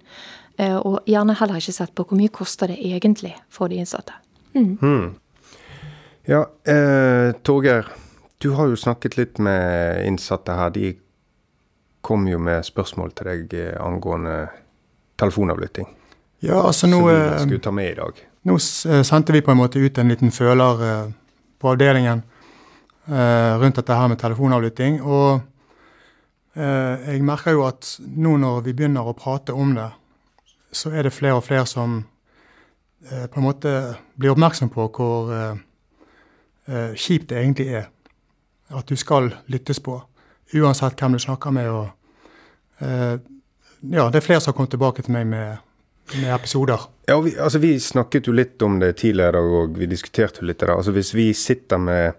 Og 0.85 1.01
gjerne 1.09 1.35
heller 1.35 1.59
ikke 1.59 1.73
sett 1.75 1.95
på 1.97 2.05
hvor 2.05 2.19
mye 2.21 2.29
koster 2.29 2.69
det 2.69 2.77
egentlig 2.77 3.33
for 3.51 3.73
de 3.73 3.81
innsatte. 3.81 4.13
Mm. 4.55 4.77
Hmm. 4.79 5.17
Ja, 6.29 6.45
eh, 6.65 7.33
Torgeir. 7.43 7.89
Du 8.39 8.51
har 8.55 8.71
jo 8.71 8.77
snakket 8.79 9.17
litt 9.19 9.39
med 9.43 10.07
innsatte 10.07 10.55
her. 10.55 10.71
De 10.71 10.93
kom 12.07 12.29
jo 12.31 12.39
med 12.39 12.67
spørsmål 12.67 13.13
til 13.19 13.31
deg 13.49 13.79
angående 13.83 14.47
telefonavlytting. 15.19 15.89
Ja, 16.41 16.63
altså 16.63 16.87
nå, 16.87 17.01
som 17.39 17.51
vi 17.51 17.57
eh, 17.57 17.63
ta 17.63 17.73
med 17.75 17.91
i 17.91 17.97
dag. 17.99 18.19
Nå 18.47 18.55
eh, 18.55 19.03
sendte 19.07 19.35
vi 19.35 19.43
på 19.43 19.51
en 19.51 19.59
måte 19.59 19.83
ut 19.83 19.99
en 19.99 20.13
liten 20.13 20.31
føler 20.35 20.85
eh, 20.87 21.07
på 21.59 21.73
avdelingen 21.75 22.27
rundt 23.09 23.79
dette 23.79 23.95
her 23.97 24.09
med 24.13 24.19
telefonavlytting. 24.21 24.99
Og 25.01 25.41
jeg 26.53 27.23
merker 27.25 27.55
jo 27.57 27.63
at 27.65 27.95
nå 28.05 28.35
når 28.37 28.59
vi 28.67 28.75
begynner 28.77 29.07
å 29.09 29.15
prate 29.17 29.55
om 29.57 29.71
det, 29.73 29.87
så 30.77 30.93
er 30.93 31.09
det 31.09 31.15
flere 31.17 31.39
og 31.39 31.47
flere 31.47 31.65
som 31.65 32.03
på 33.09 33.41
en 33.41 33.47
måte 33.47 33.73
blir 34.13 34.35
oppmerksom 34.35 34.69
på 34.75 34.91
hvor 34.93 35.33
kjipt 37.01 37.31
det 37.33 37.41
egentlig 37.41 37.69
er. 37.81 37.89
At 38.69 38.89
du 38.89 38.97
skal 38.97 39.31
lyttes 39.47 39.81
på, 39.81 39.97
uansett 40.53 41.01
hvem 41.01 41.17
du 41.17 41.23
snakker 41.23 41.55
med. 41.55 41.71
og 41.71 41.89
ja, 43.81 44.11
det 44.11 44.19
er 44.19 44.25
flere 44.25 44.41
som 44.41 44.53
har 44.53 44.57
kommet 44.57 44.71
tilbake 44.75 45.03
til 45.03 45.15
meg 45.15 45.27
med, 45.27 45.59
med 46.17 46.35
episoder. 46.35 46.89
Ja, 47.09 47.19
vi, 47.21 47.35
altså 47.41 47.61
vi 47.63 47.73
snakket 47.81 48.29
jo 48.29 48.35
litt 48.37 48.63
om 48.63 48.79
det 48.83 48.97
tidligere, 49.01 49.41
og 49.41 49.79
vi 49.79 49.89
diskuterte 49.91 50.43
jo 50.43 50.49
litt 50.51 50.61
det. 50.61 50.71
Altså 50.75 50.93
Hvis 50.93 51.15
vi 51.17 51.31
sitter 51.35 51.81
med 51.81 52.19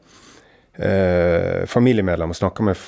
eh, 0.79 1.65
familiemedlemmer 1.69 2.33
og 2.33 2.39
snakker 2.39 2.69
med 2.71 2.79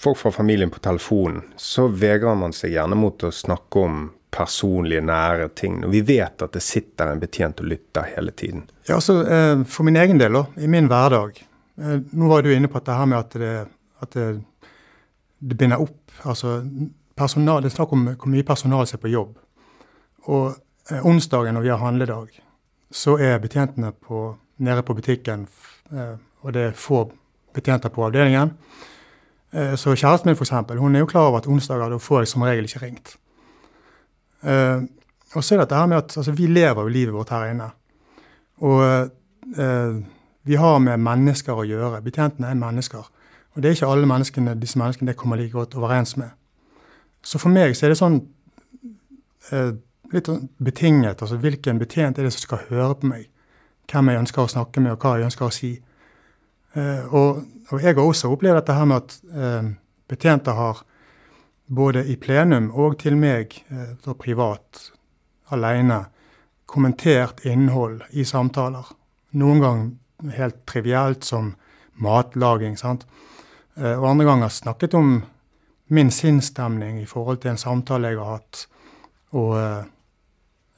folk 0.00 0.18
fra 0.18 0.32
familien 0.34 0.72
på 0.72 0.82
telefonen, 0.82 1.44
så 1.56 1.86
vegrer 1.88 2.38
man 2.38 2.52
seg 2.56 2.74
gjerne 2.74 2.98
mot 2.98 3.24
å 3.24 3.32
snakke 3.34 3.84
om 3.86 4.08
personlige, 4.30 5.02
nære 5.02 5.48
ting. 5.58 5.80
Når 5.82 5.94
vi 5.94 6.02
vet 6.06 6.42
at 6.44 6.54
det 6.54 6.62
sitter 6.62 7.10
en 7.10 7.22
betjent 7.22 7.62
og 7.62 7.70
lytter 7.70 8.12
hele 8.14 8.34
tiden. 8.34 8.66
Ja, 8.86 8.98
altså 9.00 9.22
eh, 9.24 9.62
For 9.66 9.86
min 9.86 9.98
egen 9.98 10.20
del, 10.22 10.36
da, 10.36 10.44
i 10.58 10.70
min 10.70 10.90
hverdag 10.90 11.38
eh, 11.38 11.49
Nå 11.80 12.28
var 12.28 12.42
du 12.44 12.50
inne 12.52 12.68
på 12.68 12.76
dette 12.76 12.92
her 12.92 13.06
med 13.08 13.18
at 13.18 13.36
det, 13.40 13.52
at 14.04 14.16
det, 14.16 14.24
det 15.40 15.56
binder 15.56 15.80
opp. 15.80 15.96
altså 16.28 16.58
personal, 17.20 17.62
det 17.62 17.70
er 17.70 17.76
snakk 17.76 17.92
om 17.92 18.06
hvor 18.14 18.32
mye 18.32 18.46
personal 18.46 18.86
som 18.88 18.98
er 18.98 19.04
på 19.04 19.12
jobb. 19.12 19.38
Og 20.32 20.54
eh, 20.90 21.06
onsdagen 21.06 21.56
når 21.56 21.66
vi 21.66 21.72
har 21.72 21.82
handledag, 21.82 22.38
så 22.90 23.16
er 23.20 23.40
betjentene 23.42 23.92
på, 23.92 24.34
nede 24.64 24.84
på 24.86 24.96
butikken, 24.96 25.46
eh, 25.92 26.14
og 26.42 26.54
det 26.56 26.70
er 26.70 26.78
få 26.78 27.04
betjenter 27.54 27.92
på 27.92 28.06
avdelingen. 28.06 28.54
Eh, 29.52 29.74
så 29.76 29.94
kjæresten 29.94 30.30
min 30.30 30.38
for 30.38 30.46
eksempel, 30.48 30.80
hun 30.80 30.96
er 30.96 31.04
jo 31.04 31.10
klar 31.10 31.28
over 31.28 31.42
at 31.42 31.50
onsdager 31.50 31.90
da 31.90 31.98
får 32.00 32.24
jeg 32.24 32.32
som 32.32 32.46
regel 32.46 32.68
ikke 32.68 32.84
ringt. 32.84 33.16
Eh, 34.42 34.86
og 35.34 35.44
så 35.44 35.54
er 35.54 35.60
det 35.60 35.68
dette 35.68 35.80
her 35.80 35.90
med 35.90 36.00
at 36.00 36.16
altså, 36.16 36.32
vi 36.32 36.46
lever 36.46 36.82
jo 36.82 36.94
livet 36.94 37.14
vårt 37.14 37.34
her 37.34 37.52
inne. 37.52 37.68
Og 38.66 38.80
eh, 39.56 40.00
vi 40.42 40.56
har 40.56 40.78
med 40.80 41.02
mennesker 41.04 41.58
å 41.58 41.66
gjøre. 41.68 42.02
Betjentene 42.04 42.50
er 42.50 42.58
mennesker. 42.58 43.08
Og 43.54 43.62
det 43.62 43.68
er 43.70 43.76
ikke 43.76 43.90
alle 43.92 44.08
menneskene, 44.08 44.54
disse 44.60 44.78
menneskene 44.78 45.12
det 45.12 45.18
kommer 45.18 45.40
like 45.40 45.52
godt 45.52 45.74
overens 45.76 46.16
med. 46.16 46.30
Så 47.22 47.38
for 47.38 47.52
meg 47.52 47.74
så 47.76 47.86
er 47.86 47.92
det 47.92 48.00
sånn 48.00 48.20
eh, 49.52 49.72
litt 50.14 50.30
sånn 50.30 50.46
betinget. 50.62 51.22
Altså 51.22 51.38
hvilken 51.40 51.80
betjent 51.80 52.18
er 52.18 52.26
det 52.26 52.34
som 52.34 52.46
skal 52.46 52.64
høre 52.70 52.94
på 53.00 53.10
meg? 53.10 53.26
Hvem 53.90 54.12
jeg 54.12 54.22
ønsker 54.22 54.44
å 54.44 54.52
snakke 54.52 54.82
med, 54.82 54.94
og 54.94 55.02
hva 55.02 55.16
jeg 55.18 55.28
ønsker 55.28 55.46
å 55.46 55.54
si. 55.54 55.72
Eh, 56.78 57.02
og, 57.10 57.42
og, 57.68 57.76
jeg 57.82 57.96
har 57.96 58.04
også 58.04 58.30
opplevd 58.30 58.60
dette 58.60 58.78
her 58.78 58.88
med 58.88 59.02
at 59.02 59.16
eh, 59.34 59.70
betjenter 60.10 60.56
har 60.58 60.84
både 61.70 62.04
i 62.10 62.16
plenum 62.18 62.70
og 62.74 62.96
til 63.02 63.18
meg 63.18 63.56
eh, 63.70 64.12
privat, 64.18 64.86
alene, 65.54 66.04
kommentert 66.70 67.42
innhold 67.46 68.04
i 68.14 68.24
samtaler. 68.24 68.86
Noen 69.38 69.62
ganger 69.62 69.90
helt 70.36 70.64
trivielt 70.66 71.24
som 71.24 71.54
matlaging. 72.00 72.76
sant? 72.78 73.06
Eh, 73.76 73.96
og 73.96 74.10
andre 74.10 74.26
ganger 74.28 74.48
snakket 74.48 74.94
om 74.94 75.22
min 75.90 76.10
sinnsstemning 76.10 77.00
i 77.02 77.08
forhold 77.08 77.40
til 77.42 77.54
en 77.54 77.60
samtale 77.60 78.12
jeg 78.12 78.20
har 78.20 78.38
hatt. 78.38 78.66
Og 79.38 79.54
eh, 79.58 79.84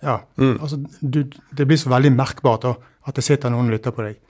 ja, 0.02 0.18
mm. 0.36 0.58
altså 0.60 0.78
du, 1.00 1.22
Det 1.50 1.66
blir 1.66 1.78
så 1.78 1.92
veldig 1.92 2.12
merkbart 2.12 2.66
da, 2.66 2.74
at 3.06 3.16
det 3.16 3.24
sitter 3.24 3.52
noen 3.52 3.70
og 3.70 3.76
lytter 3.76 3.94
på 3.94 4.06
deg. 4.06 4.20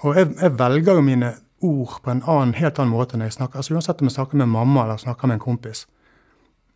Og 0.00 0.16
jeg, 0.16 0.30
jeg, 0.40 0.58
velger 0.58 0.96
jo 0.96 1.04
mine 1.04 1.34
ord 1.60 1.98
på 2.04 2.12
en 2.12 2.22
annen, 2.24 2.54
helt 2.56 2.78
annen 2.80 2.92
måte 2.94 3.18
når 3.18 3.28
jeg 3.28 3.40
snakker. 3.40 3.60
altså 3.60 3.74
Uansett 3.74 4.00
om 4.00 4.08
jeg 4.08 4.16
snakker 4.16 4.40
med 4.40 4.48
mamma 4.48 4.86
eller 4.86 5.02
snakker 5.02 5.28
med 5.28 5.36
en 5.36 5.44
kompis. 5.44 5.84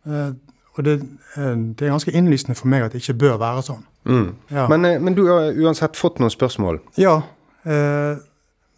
Eh, 0.05 0.35
og 0.75 0.83
det, 0.83 0.95
eh, 1.37 1.53
det, 1.55 1.85
er 1.85 1.93
ganske 1.93 2.11
innlysende 2.11 2.55
for 2.59 2.71
meg 2.71 2.85
at 2.85 2.95
det 2.95 3.03
ikke 3.03 3.19
bør 3.25 3.37
være 3.41 3.63
sånn. 3.65 3.85
Mm. 4.05 4.27
Ja. 4.51 4.67
Men, 4.71 4.85
eh, 4.85 4.99
men, 5.01 5.15
du 5.17 5.25
har 5.29 5.55
uansett 5.55 5.97
fått 5.97 6.19
noen 6.19 6.33
spørsmål? 6.33 6.81
Ja. 6.99 7.21
Eh, 7.63 8.17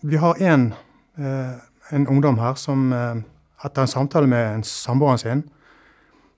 vi 0.07 0.19
har 0.21 0.37
en, 0.45 0.69
en 1.17 2.05
ungdom 2.07 2.37
her 2.37 2.53
som 2.61 2.93
etter 3.65 3.81
en 3.81 3.87
samtale 3.87 4.27
med 4.27 4.55
en 4.55 4.63
samboeren 4.63 5.17
sin, 5.17 5.43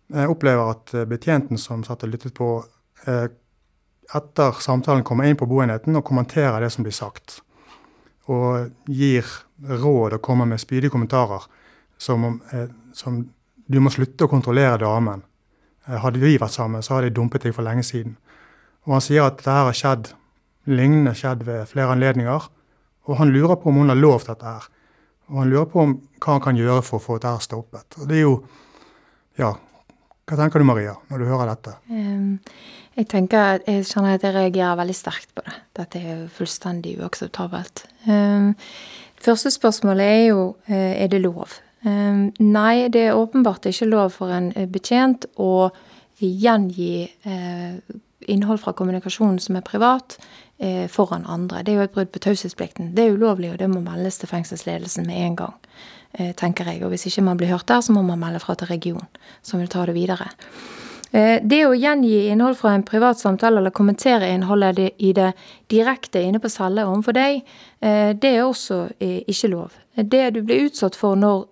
Jeg 0.10 0.26
opplever 0.26 0.72
at 0.72 0.94
eh, 0.98 1.06
betjenten 1.06 1.58
som 1.62 1.84
satt 1.86 2.02
og 2.02 2.10
lyttet 2.10 2.34
på, 2.34 2.64
eh, 3.06 3.28
etter 4.18 4.56
samtalen 4.58 5.04
kommer 5.06 5.30
inn 5.30 5.38
på 5.38 5.46
boenheten 5.46 5.96
og 5.96 6.04
kommenterer 6.04 6.64
det 6.64 6.72
som 6.74 6.82
blir 6.82 6.96
sagt. 6.98 7.44
Og 8.26 8.72
gir 8.90 9.28
råd 9.62 10.16
og 10.18 10.22
kommer 10.26 10.50
med 10.50 10.58
spydige 10.64 10.90
kommentarer 10.90 11.46
som 11.98 12.42
eh, 12.52 12.66
som, 12.94 13.30
Du 13.70 13.78
må 13.80 13.92
slutte 13.94 14.26
å 14.26 14.32
kontrollere 14.32 14.80
damen. 14.82 15.22
Hadde 15.90 16.22
vi 16.22 16.38
vært 16.38 16.54
sammen, 16.54 16.84
så 16.86 16.96
hadde 16.96 17.10
jeg 17.10 17.16
dumpet 17.18 17.46
deg 17.48 17.56
for 17.56 17.66
lenge 17.66 17.84
siden. 17.88 18.18
Og 18.86 18.96
han 18.98 19.06
sier 19.06 19.26
at 19.26 19.40
dette 19.40 19.56
har 19.56 19.76
skjedd, 19.76 20.12
lignende 20.70 21.16
skjedd 21.18 21.46
ved 21.48 21.66
flere 21.72 21.96
anledninger. 21.96 22.50
Og 23.10 23.18
han 23.18 23.32
lurer 23.34 23.58
på 23.58 23.72
om 23.72 23.82
hun 23.82 23.90
har 23.90 23.98
lov 23.98 24.22
til 24.22 24.36
dette 24.36 24.46
her. 24.46 24.68
Og 25.30 25.42
han 25.42 25.50
lurer 25.50 25.70
på 25.70 25.82
om, 25.82 25.96
hva 26.22 26.36
han 26.36 26.44
kan 26.44 26.60
gjøre 26.60 26.84
for 26.86 27.00
å 27.00 27.04
få 27.04 27.18
dette 27.18 27.46
stoppet. 27.46 28.00
Og 28.02 28.10
det 28.10 28.22
er 28.22 28.26
jo 28.28 28.36
Ja, 29.40 29.54
hva 30.28 30.36
tenker 30.36 30.60
du 30.60 30.66
Maria, 30.68 30.98
når 31.10 31.22
du 31.22 31.26
hører 31.30 31.48
dette? 31.54 31.72
Um, 31.90 32.40
jeg 33.00 33.08
tenker, 33.10 33.56
at 33.56 33.70
jeg 33.70 33.86
kjenner 33.88 34.18
at 34.18 34.26
jeg 34.28 34.36
reagerer 34.36 34.76
veldig 34.78 34.96
sterkt 34.98 35.32
på 35.34 35.46
det. 35.46 35.54
Dette 35.80 36.02
er 36.02 36.10
jo 36.10 36.28
fullstendig 36.36 36.98
uakseptabelt. 37.00 37.86
Um, 38.06 38.52
første 39.24 39.54
spørsmålet 39.56 40.06
er 40.06 40.22
jo 40.28 40.44
uh, 40.68 40.76
er 40.76 41.08
det 41.10 41.24
lov. 41.24 41.56
Um, 41.86 42.30
nei, 42.40 42.90
det 42.92 43.06
er 43.08 43.16
åpenbart 43.16 43.66
ikke 43.70 43.88
lov 43.88 44.18
for 44.18 44.34
en 44.36 44.52
eh, 44.56 44.68
betjent 44.68 45.30
å 45.40 45.70
gjengi 46.20 47.08
uh, 47.24 48.00
innhold 48.28 48.60
fra 48.60 48.74
kommunikasjonen 48.76 49.40
som 49.40 49.56
er 49.56 49.66
privat, 49.66 50.18
eh, 50.60 50.88
foran 50.88 51.26
andre. 51.26 51.64
Det 51.64 51.72
er 51.72 51.76
jo 51.78 51.88
et 51.88 51.94
brudd 51.94 52.12
på 52.12 52.20
taushetsplikten. 52.20 52.94
Det 52.96 53.06
er 53.06 53.16
ulovlig, 53.16 53.52
og 53.52 53.58
det 53.58 53.70
må 53.70 53.82
meldes 53.82 54.18
til 54.18 54.30
fengselsledelsen 54.30 55.08
med 55.08 55.26
en 55.26 55.36
gang, 55.36 55.54
eh, 56.14 56.34
tenker 56.34 56.66
jeg. 56.66 56.84
Og 56.84 56.90
hvis 56.90 57.06
ikke 57.06 57.24
man 57.24 57.38
blir 57.38 57.48
hørt 57.48 57.68
der, 57.68 57.82
så 57.82 57.92
må 57.92 58.02
man 58.02 58.20
melde 58.20 58.40
fra 58.40 58.56
til 58.56 58.68
regionen, 58.68 59.08
som 59.42 59.60
vil 59.60 59.68
ta 59.68 59.86
det 59.86 59.96
videre. 59.96 60.30
Eh, 61.12 61.40
det 61.42 61.64
å 61.66 61.74
gjengi 61.74 62.28
innhold 62.30 62.58
fra 62.60 62.76
en 62.78 62.84
privat 62.86 63.18
samtale 63.18 63.58
eller 63.58 63.74
kommentere 63.74 64.30
innholdet 64.30 64.94
i 64.98 65.14
det 65.18 65.32
direkte 65.72 66.22
inne 66.22 66.42
på 66.42 66.52
celle 66.54 66.86
overfor 66.86 67.18
deg, 67.18 67.42
eh, 67.82 68.12
det 68.14 68.36
er 68.36 68.46
også 68.46 68.84
eh, 69.00 69.24
ikke 69.26 69.50
lov. 69.50 69.74
Det 69.96 70.30
du 70.36 70.44
blir 70.44 70.70
utsatt 70.70 70.96
for 70.96 71.18
når 71.20 71.48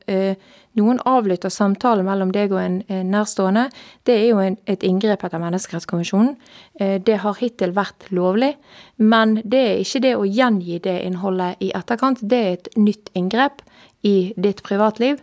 noen 0.77 1.01
avlytter 1.09 1.51
samtalen 1.53 2.05
mellom 2.07 2.31
deg 2.35 2.53
og 2.53 2.61
en, 2.61 2.77
nærstående, 3.09 3.67
det 4.07 4.15
er 4.15 4.25
jo 4.29 4.39
en, 4.43 4.57
et 4.69 4.85
inngrep 4.87 5.25
etter 5.27 5.41
Menneskerettskonvensjonen. 5.41 6.35
Det 6.77 7.17
har 7.23 7.39
hittil 7.41 7.73
vært 7.75 8.07
lovlig, 8.13 8.53
men 9.01 9.39
det 9.43 9.63
er 9.63 9.81
ikke 9.81 10.03
det 10.05 10.13
å 10.17 10.27
gjengi 10.29 10.79
det 10.85 10.99
innholdet 11.07 11.65
i 11.65 11.73
etterkant. 11.77 12.21
Det 12.21 12.39
er 12.43 12.55
et 12.59 12.71
nytt 12.77 13.11
inngrep 13.17 13.65
i 14.05 14.33
ditt 14.37 14.61
privatliv 14.65 15.19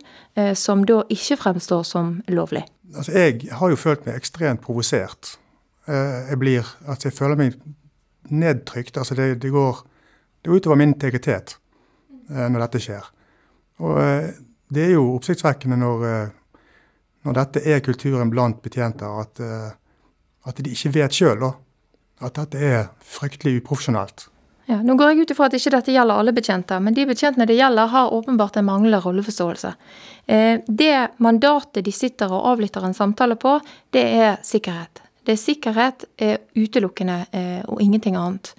som 0.59 0.83
da 0.87 1.01
ikke 1.15 1.39
fremstår 1.39 1.87
som 1.87 2.17
lovlig. 2.27 2.65
Altså, 2.95 3.11
jeg 3.11 3.49
har 3.51 3.71
jo 3.71 3.79
følt 3.79 4.05
meg 4.05 4.19
ekstremt 4.19 4.63
provosert. 4.63 5.35
Eh, 5.87 6.29
jeg 6.29 6.39
blir 6.39 6.63
Altså, 6.87 7.09
jeg 7.09 7.13
føler 7.13 7.35
meg 7.35 7.59
nedtrykt. 8.29 8.97
Altså, 8.97 9.15
det, 9.15 9.41
det 9.41 9.51
går 9.51 9.85
det 10.45 10.51
utover 10.51 10.75
min 10.75 10.93
integritet 10.93 11.57
eh, 12.29 12.47
når 12.49 12.67
dette 12.67 12.83
skjer. 12.87 13.09
Og 13.83 13.99
eh, 14.01 14.29
det 14.73 14.87
er 14.87 14.95
jo 14.95 15.09
oppsiktsvekkende 15.15 15.77
når, 15.77 16.05
når 17.27 17.37
dette 17.37 17.61
er 17.69 17.83
kulturen 17.85 18.31
blant 18.33 18.61
betjenter, 18.65 19.19
at, 19.21 19.41
at 20.49 20.61
de 20.63 20.73
ikke 20.73 20.93
vet 20.95 21.13
sjøl 21.13 21.45
at 21.45 22.37
dette 22.39 22.61
er 22.61 22.87
fryktelig 23.03 23.59
uprofesjonelt. 23.61 24.27
Ja, 24.65 24.79
nå 24.81 24.95
går 24.97 25.11
jeg 25.11 25.25
ut 25.25 25.31
ifra 25.35 25.45
at 25.45 25.55
ikke 25.59 25.75
dette 25.75 25.93
gjelder 25.93 26.17
alle 26.17 26.33
betjenter, 26.33 26.81
men 26.81 26.95
de 26.97 27.05
betjentene 27.05 27.45
det 27.45 27.57
gjelder, 27.59 27.91
har 27.91 28.13
åpenbart 28.13 28.57
en 28.57 28.65
manglende 28.65 29.01
rolleforståelse. 29.03 29.73
Eh, 30.25 30.63
det 30.65 30.93
mandatet 31.21 31.85
de 31.85 31.93
sitter 31.93 32.33
og 32.33 32.47
avlytter 32.55 32.87
en 32.87 32.97
samtale 32.97 33.37
på, 33.37 33.59
det 33.93 34.05
er 34.17 34.39
sikkerhet. 34.45 35.03
Det 35.25 35.35
er 35.35 35.41
sikkerhet 35.41 36.07
er 36.17 36.41
utelukkende 36.57 37.19
eh, 37.29 37.61
og 37.69 37.81
ingenting 37.81 38.17
annet. 38.17 38.55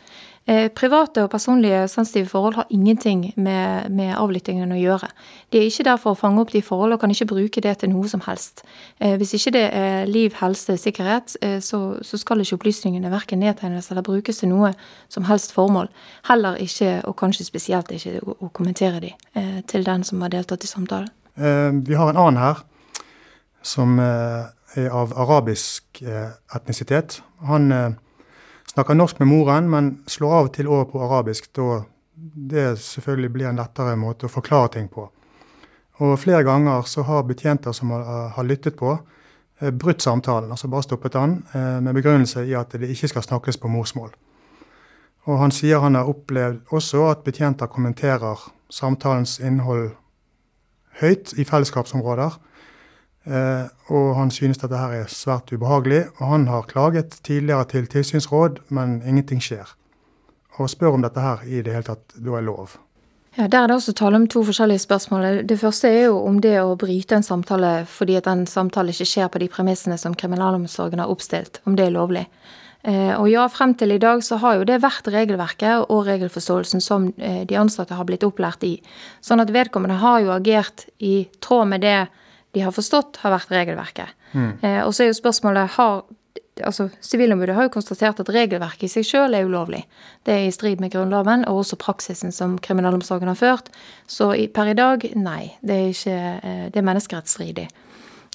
Eh, 0.48 0.68
private 0.70 1.24
og 1.24 1.30
personlige 1.30 1.88
sensitive 1.88 2.26
forhold 2.26 2.54
har 2.54 2.66
ingenting 2.70 3.32
med, 3.36 3.90
med, 3.90 4.12
avlyttingen 4.14 4.70
å 4.70 4.78
gjøre. 4.78 5.08
De 5.50 5.58
er 5.58 5.66
ikke 5.66 5.86
der 5.88 5.96
for 5.98 6.14
å 6.14 6.18
fange 6.20 6.38
opp 6.38 6.52
de 6.54 6.62
forhold 6.62 6.94
og 6.94 7.00
kan 7.02 7.10
ikke 7.10 7.26
bruke 7.32 7.62
det 7.64 7.72
til 7.80 7.90
noe 7.90 8.06
som 8.06 8.22
helst. 8.28 8.62
Eh, 9.02 9.16
hvis 9.18 9.34
ikke 9.34 9.52
det 9.56 9.64
er 9.74 10.06
liv, 10.06 10.36
helse, 10.38 10.76
sikkerhet, 10.78 11.34
eh, 11.42 11.58
så, 11.58 11.98
så 11.98 12.22
skal 12.22 12.44
ikke 12.44 12.60
opplysningene 12.60 13.10
verken 13.10 13.42
nedtegnes 13.42 13.90
eller 13.90 14.06
brukes 14.06 14.38
til 14.38 14.52
noe 14.54 14.70
som 15.10 15.26
helst 15.26 15.50
formål. 15.56 15.90
Heller 16.30 16.62
ikke, 16.62 17.00
og 17.10 17.18
kanskje 17.18 17.50
spesielt 17.50 17.90
ikke, 17.90 18.20
å, 18.22 18.38
å 18.46 18.54
kommentere 18.54 19.02
de 19.02 19.12
til 19.66 19.82
den 19.84 20.06
som 20.06 20.22
har 20.22 20.30
deltatt 20.30 20.62
i 20.62 20.70
samtalen. 20.70 21.10
Vi 21.36 21.94
har 21.98 22.08
en 22.08 22.22
annen 22.22 22.38
her 22.40 22.62
som 23.66 23.98
er 23.98 24.88
av 24.94 25.12
arabisk 25.18 26.00
etnisitet. 26.54 27.18
Han 27.50 27.96
snakker 28.76 28.94
norsk 28.94 29.18
med 29.18 29.28
moren, 29.28 29.70
men 29.72 29.86
slår 30.06 30.32
av 30.36 30.48
og 30.50 30.52
til 30.52 30.66
over 30.68 30.84
på 30.90 31.00
arabisk, 31.00 31.48
da 31.56 31.78
det 32.16 32.74
selvfølgelig 32.76 33.30
blir 33.32 33.48
en 33.48 33.56
lettere 33.56 33.94
måte 33.96 34.28
å 34.28 34.32
forklare 34.32 34.74
ting 34.74 34.90
på. 34.92 35.06
Og 36.04 36.18
flere 36.20 36.44
ganger 36.44 36.84
så 36.84 37.06
har 37.08 37.24
betjenter 37.24 37.72
som 37.72 37.94
har, 37.96 38.44
lyttet 38.44 38.76
på, 38.76 38.98
eh, 39.60 39.70
brutt 39.70 40.02
samtalen, 40.02 40.50
altså 40.50 40.68
bare 40.68 40.82
stoppet 40.82 41.12
den, 41.12 41.42
eh, 41.54 41.80
med 41.80 41.94
begrunnelse 41.94 42.44
i 42.44 42.52
at 42.52 42.68
det 42.70 42.90
ikke 42.90 43.08
skal 43.08 43.22
snakkes 43.22 43.56
på 43.56 43.68
morsmål. 43.68 44.10
Og 45.24 45.38
han 45.38 45.50
sier 45.50 45.80
han 45.80 45.94
har 45.94 46.04
opplevd 46.04 46.68
også 46.70 47.10
at 47.10 47.24
betjenter 47.24 47.66
kommenterer 47.66 48.36
samtalens 48.70 49.40
innhold 49.40 49.96
høyt 51.00 51.32
i 51.38 51.44
fellesskapsområder, 51.44 52.36
og 53.26 54.10
han 54.14 54.30
synes 54.30 54.60
dette 54.62 54.78
her 54.78 54.92
er 55.00 55.08
svært 55.10 55.50
ubehagelig. 55.50 56.04
Og 56.20 56.26
han 56.30 56.46
har 56.46 56.68
klaget 56.70 57.18
tidligere 57.26 57.66
til 57.72 57.88
tilsynsråd, 57.90 58.60
men 58.68 59.00
ingenting 59.02 59.42
skjer. 59.42 59.72
Og 60.56 60.70
spør 60.70 60.94
om 60.94 61.02
dette 61.02 61.20
her 61.20 61.42
i 61.42 61.62
det 61.62 61.74
hele 61.74 61.88
tatt 61.90 62.14
da 62.16 62.38
er 62.38 62.46
lov. 62.46 62.76
Ja, 63.36 63.46
Der 63.48 63.62
er 63.62 63.66
det 63.66 63.76
også 63.76 63.92
tale 63.92 64.16
om 64.16 64.26
to 64.26 64.42
forskjellige 64.44 64.78
spørsmål. 64.78 65.46
Det 65.48 65.60
første 65.60 65.88
er 65.88 66.06
jo 66.06 66.22
om 66.24 66.40
det 66.40 66.54
å 66.62 66.76
bryte 66.76 67.18
en 67.18 67.26
samtale 67.26 67.84
fordi 67.84 68.16
at 68.16 68.26
en 68.26 68.46
samtale 68.46 68.94
ikke 68.94 69.08
skjer 69.10 69.28
på 69.28 69.42
de 69.42 69.48
premissene 69.48 69.98
som 69.98 70.14
kriminalomsorgen 70.14 71.02
har 71.02 71.12
oppstilt, 71.12 71.60
om 71.66 71.76
det 71.76 71.84
er 71.84 71.92
lovlig. 71.92 72.24
Eh, 72.82 73.12
og 73.20 73.28
ja, 73.28 73.44
frem 73.48 73.74
til 73.74 73.92
i 73.92 73.98
dag 73.98 74.22
så 74.24 74.38
har 74.40 74.56
jo 74.56 74.64
det 74.64 74.80
vært 74.80 75.10
regelverket 75.12 75.90
og 75.90 76.06
regelforståelsen 76.06 76.80
som 76.80 77.10
eh, 77.18 77.42
de 77.44 77.58
ansatte 77.60 77.98
har 77.98 78.08
blitt 78.08 78.24
opplært 78.24 78.64
i. 78.64 78.78
Sånn 79.20 79.42
at 79.42 79.52
vedkommende 79.52 79.98
har 80.00 80.20
jo 80.22 80.32
agert 80.32 80.86
i 80.98 81.26
tråd 81.44 81.74
med 81.74 81.84
det 81.84 82.06
de 82.56 82.62
har 82.64 82.72
forstått, 82.72 83.18
har 83.20 83.34
vært 83.34 83.50
regelverket. 83.52 84.14
Mm. 84.32 84.52
Eh, 84.64 84.78
og 84.86 84.94
så 84.96 85.04
er 85.04 85.12
jo 85.12 85.18
spørsmålet 85.20 85.76
har 85.76 86.06
altså 86.64 86.86
Sivilombudet 87.04 87.52
har 87.52 87.66
jo 87.66 87.72
konstatert 87.74 88.20
at 88.22 88.30
regelverket 88.32 88.86
i 88.86 88.88
seg 88.88 89.04
selv 89.04 89.36
er 89.36 89.44
ulovlig. 89.44 89.82
Det 90.24 90.32
er 90.32 90.46
i 90.46 90.54
strid 90.54 90.80
med 90.80 90.94
Grunnloven 90.94 91.44
og 91.50 91.60
også 91.60 91.76
praksisen 91.80 92.32
som 92.32 92.56
kriminalomsorgen 92.62 93.28
har 93.28 93.36
ført. 93.36 93.68
Så 94.08 94.30
per 94.56 94.72
i 94.72 94.76
dag, 94.78 95.04
nei. 95.20 95.52
Det 95.60 95.76
er, 95.76 95.92
ikke, 95.92 96.16
eh, 96.40 96.64
det 96.72 96.80
er 96.80 96.88
menneskerettsstridig. 96.88 97.66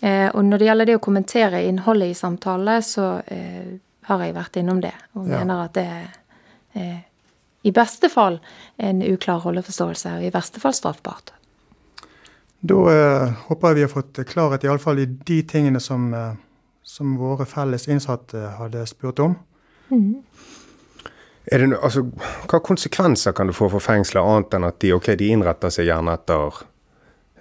Eh, 0.01 0.27
og 0.29 0.45
når 0.45 0.61
det 0.61 0.69
gjelder 0.69 0.91
det 0.91 0.99
å 0.99 1.03
kommentere 1.03 1.65
innholdet 1.65 2.13
i 2.13 2.17
samtale, 2.21 2.77
så 2.85 3.09
eh, 3.25 3.77
har 4.05 4.25
jeg 4.25 4.37
vært 4.37 4.61
innom 4.61 4.85
det. 4.85 4.93
Og 5.17 5.25
ja. 5.25 5.41
mener 5.41 5.65
at 5.65 5.77
det 5.77 5.89
er 5.89 6.99
i 7.61 7.73
beste 7.75 8.09
fall 8.09 8.39
en 8.81 9.01
uklar 9.05 9.41
rolleforståelse, 9.43 10.17
og 10.17 10.25
i 10.25 10.33
verste 10.33 10.61
fall 10.61 10.73
straffbart. 10.73 11.33
Da 12.61 12.77
eh, 12.91 13.31
håper 13.47 13.71
jeg 13.71 13.79
vi 13.79 13.85
har 13.87 13.91
fått 13.91 14.21
klarhet 14.29 14.65
iallfall 14.67 15.01
i 15.01 15.07
de 15.09 15.39
tingene 15.49 15.81
som, 15.81 16.11
eh, 16.13 16.33
som, 16.83 17.15
våre 17.17 17.47
felles 17.49 17.87
innsatte 17.89 18.51
hadde 18.59 18.85
spurt 18.89 19.21
om. 19.23 19.35
Mm. 19.89 20.21
Det, 21.45 21.61
altså, 21.81 22.05
hva 22.45 22.59
konsekvenser 22.61 23.33
kan 23.33 23.49
det 23.49 23.57
få 23.57 23.69
for 23.73 23.81
fengselet, 23.81 24.21
annet 24.21 24.53
enn 24.53 24.67
at 24.69 24.77
de, 24.83 24.93
okay, 24.93 25.17
de 25.17 25.31
innretter 25.33 25.73
seg 25.73 25.89
gjerne 25.89 26.13
etter 26.19 26.61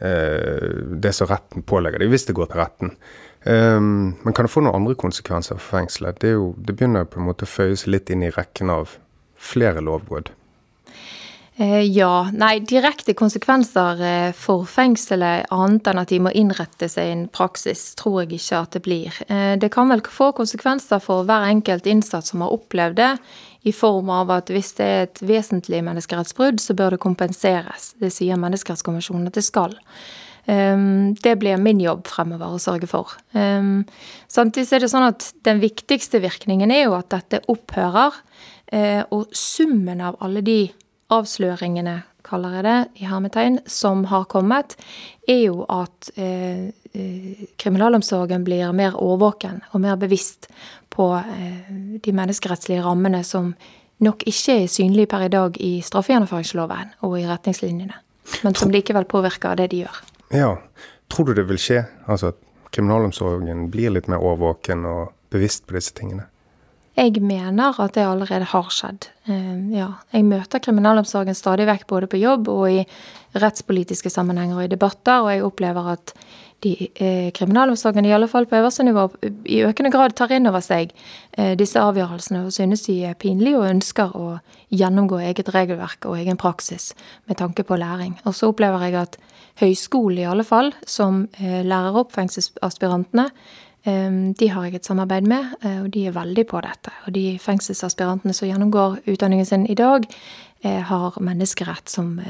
eh, 0.00 0.80
det 1.04 1.12
som 1.16 1.28
retten 1.28 1.68
pålegger 1.68 2.00
dem, 2.00 2.14
hvis 2.14 2.24
det 2.30 2.38
går 2.38 2.48
til 2.50 2.62
retten. 2.62 2.96
Um, 3.44 4.18
men 4.20 4.34
kan 4.36 4.44
det 4.44 4.52
få 4.52 4.60
noen 4.64 4.82
andre 4.82 4.96
konsekvenser 5.00 5.56
for 5.60 5.78
fengselet? 5.78 6.18
Det, 6.20 6.32
jo, 6.34 6.50
det 6.56 6.74
begynner 6.76 7.06
på 7.08 7.20
en 7.20 7.28
måte 7.28 7.46
å 7.46 7.52
føye 7.52 7.76
seg 7.76 7.92
litt 7.94 8.12
inn 8.12 8.24
i 8.24 8.32
rekken 8.32 8.72
av 8.72 8.96
flere 9.40 9.84
lovbrudd. 9.84 10.32
Eh, 11.60 11.82
ja. 11.92 12.30
Nei, 12.32 12.54
direkte 12.64 13.12
konsekvenser 13.12 13.98
eh, 14.00 14.30
for 14.32 14.64
fengselet 14.64 15.50
annet 15.52 15.90
enn 15.90 16.00
at 16.00 16.08
de 16.08 16.20
må 16.24 16.32
innrette 16.32 16.88
seg 16.88 17.10
en 17.12 17.26
praksis, 17.28 17.82
tror 18.00 18.22
jeg 18.22 18.38
ikke 18.38 18.62
at 18.62 18.78
det 18.78 18.82
blir. 18.86 19.18
Eh, 19.26 19.58
det 19.60 19.68
kan 19.74 19.92
vel 19.92 20.00
få 20.08 20.30
konsekvenser 20.38 21.02
for 21.04 21.28
hver 21.28 21.50
enkelt 21.50 21.84
innsatt 21.90 22.30
som 22.30 22.46
har 22.46 22.56
opplevd 22.56 22.96
det, 23.02 23.10
i 23.68 23.76
form 23.76 24.08
av 24.08 24.32
at 24.32 24.48
hvis 24.48 24.72
det 24.78 24.88
er 24.88 25.04
et 25.04 25.20
vesentlig 25.20 25.82
menneskerettsbrudd, 25.84 26.64
så 26.64 26.72
bør 26.78 26.96
det 26.96 27.02
kompenseres. 27.04 27.90
Det 28.00 28.08
sier 28.14 28.40
Menneskerettskonvensjonen 28.40 29.28
at 29.28 29.36
det 29.36 29.44
skal. 29.44 29.76
Det 30.48 31.34
blir 31.38 31.60
min 31.60 31.82
jobb 31.84 32.08
fremover 32.08 32.56
å 32.56 32.62
sørge 32.62 32.88
for. 32.88 33.12
Samtidig 33.36 34.64
er 34.72 34.80
det 34.80 34.88
sånn 34.88 35.10
at 35.10 35.28
den 35.44 35.60
viktigste 35.60 36.22
virkningen 36.24 36.72
er 36.72 36.86
jo 36.86 36.96
at 36.96 37.12
dette 37.12 37.42
opphører. 37.52 38.16
Og 39.12 39.36
summen 39.36 40.00
av 40.08 40.16
alle 40.24 40.40
de 40.40 40.62
avsløringene, 41.10 42.02
kaller 42.26 42.58
jeg 42.58 42.64
det, 42.66 42.78
i 43.00 43.08
hermetegn, 43.08 43.58
som 43.66 44.04
har 44.10 44.26
kommet, 44.30 44.76
er 45.28 45.40
jo 45.46 45.64
at 45.72 46.10
eh, 46.20 46.68
eh, 46.92 47.46
kriminalomsorgen 47.58 48.44
blir 48.46 48.74
mer 48.76 48.98
årvåken 49.00 49.62
og 49.72 49.82
mer 49.82 49.96
bevisst 50.00 50.50
på 50.92 51.08
eh, 51.18 51.72
de 52.04 52.14
menneskerettslige 52.14 52.84
rammene 52.84 53.22
som 53.26 53.54
nok 54.04 54.24
ikke 54.28 54.62
er 54.62 54.70
synlige 54.72 55.10
per 55.10 55.26
i 55.26 55.32
dag 55.32 55.56
i 55.60 55.72
straffegjennomføringsloven 55.84 56.94
og 57.08 57.18
i 57.20 57.26
retningslinjene, 57.28 57.96
men 58.44 58.56
som 58.56 58.72
likevel 58.72 59.08
påvirker 59.08 59.58
det 59.60 59.70
de 59.74 59.84
gjør. 59.84 60.02
Ja. 60.32 60.54
Tror 61.10 61.26
du 61.26 61.34
det 61.34 61.48
vil 61.48 61.58
skje? 61.58 61.82
Altså 62.06 62.30
at 62.30 62.38
kriminalomsorgen 62.70 63.66
blir 63.72 63.90
litt 63.90 64.06
mer 64.06 64.22
årvåken 64.22 64.84
og 64.86 65.08
bevisst 65.34 65.66
på 65.66 65.74
disse 65.74 65.94
tingene? 65.96 66.29
Jeg 66.98 67.22
mener 67.22 67.78
at 67.80 67.94
det 67.94 68.04
allerede 68.04 68.48
har 68.50 68.68
skjedd. 68.74 69.08
Eh, 69.30 69.56
ja, 69.76 69.92
jeg 70.12 70.26
møter 70.26 70.62
kriminalomsorgen 70.62 71.38
stadig 71.38 71.68
vekk 71.70 71.86
både 71.88 72.10
på 72.10 72.20
jobb 72.20 72.50
og 72.50 72.66
i 72.70 72.84
rettspolitiske 73.38 74.10
sammenhenger 74.10 74.58
og 74.58 74.66
i 74.66 74.72
debatter, 74.72 75.22
og 75.22 75.30
jeg 75.30 75.44
opplever 75.46 75.92
at 75.94 76.14
de, 76.62 76.90
eh, 76.94 77.30
kriminalomsorgen, 77.32 78.04
i 78.04 78.12
alle 78.12 78.28
fall 78.28 78.46
på 78.46 78.56
øverste 78.56 78.84
nivå, 78.84 79.08
i 79.46 79.62
økende 79.64 79.90
grad 79.90 80.14
tar 80.14 80.32
inn 80.32 80.46
over 80.46 80.60
seg 80.60 80.92
eh, 81.38 81.54
disse 81.56 81.80
avgjørelsene 81.80 82.44
og 82.44 82.52
synes 82.52 82.84
de 82.84 83.04
er 83.04 83.14
pinlige 83.14 83.56
og 83.56 83.68
ønsker 83.70 84.12
å 84.16 84.40
gjennomgå 84.68 85.22
eget 85.24 85.48
regelverk 85.54 86.04
og 86.06 86.18
egen 86.18 86.36
praksis 86.36 86.92
med 87.28 87.38
tanke 87.40 87.64
på 87.64 87.78
læring. 87.80 88.18
Og 88.26 88.34
så 88.34 88.50
opplever 88.52 88.84
jeg 88.84 88.94
at 89.00 89.16
høyskolen 89.60 90.18
i 90.18 90.28
alle 90.28 90.44
fall, 90.44 90.72
som 90.86 91.28
eh, 91.40 91.62
lærer 91.64 91.96
opp 91.96 92.12
fengselsaspirantene, 92.12 93.30
de 93.84 94.48
har 94.52 94.66
jeg 94.66 94.74
et 94.74 94.84
samarbeid 94.84 95.28
med, 95.28 95.54
eh, 95.62 95.78
og 95.82 95.90
de 95.94 96.06
er 96.06 96.12
veldig 96.12 96.44
på 96.50 96.60
dette. 96.64 96.92
Og 97.06 97.14
de 97.16 97.38
fengselsaspirantene 97.40 98.34
som 98.36 98.48
gjennomgår 98.48 98.98
utdanningen 99.08 99.46
sin 99.46 99.66
i 99.66 99.74
dag, 99.74 100.04
eh, 100.62 100.80
har 100.80 101.16
menneskerett 101.20 101.88
som 101.88 102.20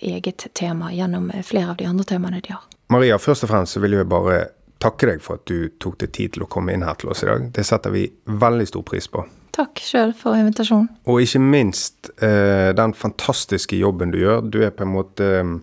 eget 0.00 0.46
tema 0.54 0.92
gjennom 0.92 1.30
flere 1.42 1.70
av 1.70 1.76
de 1.76 1.86
andre 1.86 2.04
temaene 2.04 2.42
de 2.42 2.52
har. 2.52 2.62
Maria, 2.88 3.16
først 3.18 3.44
og 3.44 3.50
fremst 3.50 3.72
så 3.72 3.80
vil 3.80 3.96
jeg 3.96 4.08
bare 4.08 4.48
takke 4.78 5.08
deg 5.08 5.22
for 5.24 5.40
at 5.40 5.46
du 5.48 5.70
tok 5.80 5.98
deg 6.02 6.12
tid 6.12 6.36
til 6.36 6.44
å 6.44 6.50
komme 6.52 6.74
inn 6.74 6.84
her 6.84 6.94
til 7.00 7.10
oss 7.10 7.24
i 7.24 7.30
dag. 7.30 7.48
Det 7.52 7.64
setter 7.66 7.94
vi 7.94 8.04
veldig 8.26 8.68
stor 8.68 8.84
pris 8.86 9.08
på. 9.08 9.24
Takk 9.56 9.80
sjøl 9.80 10.12
for 10.16 10.36
invitasjonen. 10.36 10.90
Og 11.08 11.22
ikke 11.24 11.40
minst 11.40 12.10
eh, 12.20 12.74
den 12.76 12.92
fantastiske 12.92 13.78
jobben 13.80 14.12
du 14.12 14.20
gjør. 14.20 14.44
Du 14.44 14.60
er 14.66 14.74
på 14.76 14.84
en 14.84 14.92
måte 14.92 15.28
eh, 15.40 15.54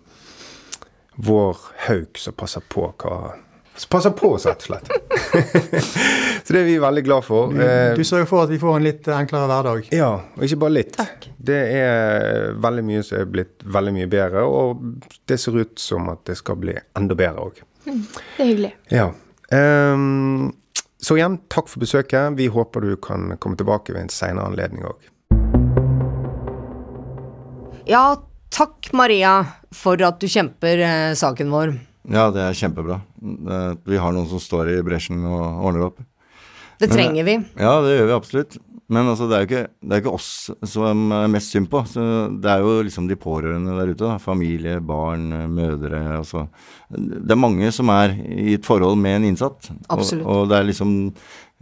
vår 1.22 1.60
hauk 1.86 2.18
som 2.18 2.34
passer 2.34 2.66
på 2.74 2.88
hva 3.04 3.36
Som 3.76 3.90
passer 3.90 4.12
på 4.14 4.34
oss, 4.36 4.46
rett 4.46 4.62
og 4.62 4.68
slett. 4.68 4.90
Så 6.46 6.54
det 6.54 6.60
er 6.60 6.66
vi 6.68 6.76
veldig 6.84 7.04
glad 7.08 7.24
for. 7.26 7.50
Du, 7.54 7.62
Eh, 7.64 7.96
du 7.98 8.04
sørger 8.06 8.28
for 8.30 8.44
at 8.44 8.52
vi 8.52 8.60
får 8.62 8.76
en 8.78 8.84
litt 8.86 9.08
enklere 9.10 9.48
hverdag. 9.50 9.88
ja, 9.96 10.10
og 10.38 10.44
ikke 10.46 10.60
bare 10.62 10.76
litt. 10.76 10.92
Takk. 10.98 11.30
Det 11.44 11.58
er 11.80 12.54
veldig 12.62 12.84
mye 12.86 13.04
som 13.04 13.18
er 13.24 13.30
blitt 13.34 13.64
veldig 13.66 13.94
mye 13.96 14.10
bedre, 14.12 14.44
og 14.46 14.84
det 15.28 15.40
ser 15.42 15.58
ut 15.58 15.80
som 15.82 16.10
at 16.14 16.22
det 16.30 16.38
skal 16.38 16.60
bli 16.62 16.76
enda 17.00 17.16
bedre 17.18 17.48
òg. 17.48 17.64
Det 17.86 17.96
er 18.40 18.46
hyggelig. 18.52 18.74
Ja. 18.94 19.10
Um, 19.52 20.52
så 21.04 21.18
igjen, 21.18 21.40
takk 21.52 21.68
for 21.72 21.82
besøket. 21.84 22.38
Vi 22.38 22.48
håper 22.54 22.82
du 22.86 22.94
kan 22.96 23.34
komme 23.40 23.58
tilbake 23.60 23.92
ved 23.96 24.06
en 24.06 24.14
senere 24.14 24.46
anledning 24.52 24.86
òg. 24.88 25.10
Ja, 27.90 28.06
takk 28.54 28.92
Maria 28.96 29.42
for 29.76 30.00
at 30.06 30.22
du 30.22 30.28
kjemper 30.32 30.80
eh, 30.80 31.14
saken 31.20 31.50
vår. 31.52 31.74
Ja, 32.12 32.28
det 32.36 32.42
er 32.44 32.58
kjempebra. 32.58 33.00
Vi 33.88 34.00
har 34.02 34.12
noen 34.16 34.28
som 34.28 34.42
står 34.42 34.74
i 34.74 34.82
bresjen 34.84 35.24
og 35.24 35.64
ordner 35.70 35.88
opp. 35.88 36.02
Det 36.80 36.90
Men- 36.90 36.98
trenger 36.98 37.24
vi. 37.24 37.36
Ja, 37.56 37.82
det 37.82 37.98
gjør 38.00 38.08
vi 38.10 38.18
absolutt. 38.18 38.58
Men 38.90 39.08
altså, 39.08 39.30
det 39.30 39.36
er 39.36 39.44
jo 39.44 39.48
ikke, 39.48 39.68
det 39.82 39.96
er 39.96 40.02
ikke 40.02 40.14
oss 40.14 40.52
som 40.70 41.12
er 41.16 41.30
mest 41.32 41.54
synd 41.54 41.70
på. 41.72 41.82
Så 41.88 42.04
det 42.42 42.50
er 42.52 42.60
jo 42.60 42.84
liksom 42.84 43.08
de 43.08 43.16
pårørende 43.16 43.78
der 43.78 43.94
ute. 43.94 44.04
Da. 44.04 44.18
Familie, 44.22 44.82
barn, 44.82 45.30
mødre. 45.54 46.02
Altså. 46.20 46.48
Det 46.92 47.32
er 47.32 47.40
mange 47.40 47.72
som 47.72 47.90
er 47.90 48.14
i 48.28 48.54
et 48.58 48.66
forhold 48.68 49.00
med 49.00 49.22
en 49.22 49.30
innsatt. 49.32 49.72
Absolutt. 49.90 50.26
Og, 50.28 50.44
og 50.44 50.50
det 50.52 50.60
er 50.60 50.70
liksom 50.70 51.14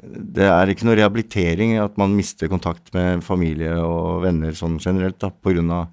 Det 0.02 0.42
er 0.50 0.66
ikke 0.66 0.88
noe 0.88 0.96
rehabilitering 0.98 1.76
at 1.78 1.96
man 2.02 2.16
mister 2.18 2.50
kontakt 2.50 2.90
med 2.96 3.22
familie 3.22 3.76
og 3.86 4.24
venner 4.24 4.56
sånn 4.58 4.80
generelt, 4.82 5.20
da, 5.22 5.30
av 5.30 5.92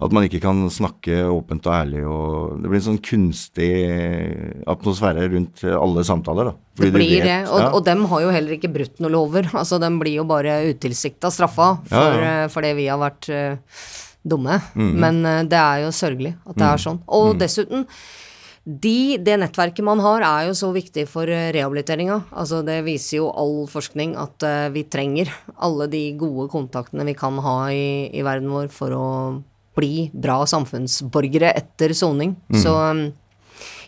at 0.00 0.12
man 0.16 0.24
ikke 0.24 0.40
kan 0.40 0.62
snakke 0.72 1.18
åpent 1.28 1.66
og 1.68 1.74
ærlig. 1.76 2.02
og 2.08 2.62
Det 2.62 2.70
blir 2.70 2.80
en 2.80 2.86
sånn 2.86 3.02
kunstig 3.04 3.70
atmosfære 4.70 5.26
rundt 5.34 5.64
alle 5.68 6.04
samtaler. 6.06 6.44
da. 6.50 6.54
Fordi 6.76 6.90
Det 6.90 6.92
blir 6.94 7.10
vet- 7.18 7.24
det. 7.28 7.48
Og, 7.50 7.60
ja. 7.60 7.70
og 7.76 7.84
dem 7.84 8.04
har 8.06 8.20
jo 8.22 8.30
heller 8.30 8.52
ikke 8.56 8.72
brutt 8.72 9.00
noen 9.00 9.12
lover. 9.12 9.50
Altså, 9.52 9.78
dem 9.80 9.98
blir 10.00 10.14
jo 10.20 10.24
bare 10.24 10.72
utilsikta 10.72 11.30
straffa 11.30 11.68
for, 11.86 11.96
Ja, 12.22 12.42
ja. 12.42 12.48
for, 12.48 12.62
det 12.62 12.76
vi 12.76 12.86
har 12.86 12.98
vært 12.98 13.28
uh, 13.28 13.56
dumme. 14.26 14.60
Mhm. 14.74 14.94
Men 14.98 15.24
uh, 15.26 15.42
det 15.44 15.58
er 15.60 15.84
jo 15.84 15.90
sørgelig 15.92 16.34
at 16.46 16.56
det 16.56 16.64
er 16.64 16.76
Mhm. 16.76 16.84
sånn. 16.86 17.00
Og 17.08 17.38
dessuten, 17.38 17.86
de, 18.66 19.16
det 19.18 19.38
nettverket 19.40 19.82
man 19.82 19.98
har, 20.00 20.20
er 20.22 20.48
jo 20.48 20.52
så 20.52 20.72
viktig 20.72 21.06
for 21.08 21.24
eh, 21.24 21.50
rehabiliteringa. 21.52 22.24
Altså, 22.32 22.62
det 22.64 22.84
viser 22.84 23.16
jo 23.18 23.30
all 23.32 23.66
forskning 23.66 24.16
at 24.16 24.42
uh, 24.44 24.68
vi 24.70 24.84
trenger 24.84 25.28
alle 25.58 25.88
de 25.88 26.12
gode 26.16 26.48
kontaktene 26.50 27.04
vi 27.04 27.14
kan 27.14 27.36
ha 27.38 27.68
i, 27.72 28.10
i 28.12 28.22
verden 28.22 28.50
vår 28.50 28.68
for 28.70 28.90
å 28.90 29.42
bli 29.78 30.08
bra 30.12 30.42
samfunnsborgere 30.50 31.52
etter 31.56 31.94
soning. 31.96 32.36
Mm. 32.50 32.62
Så 32.62 32.74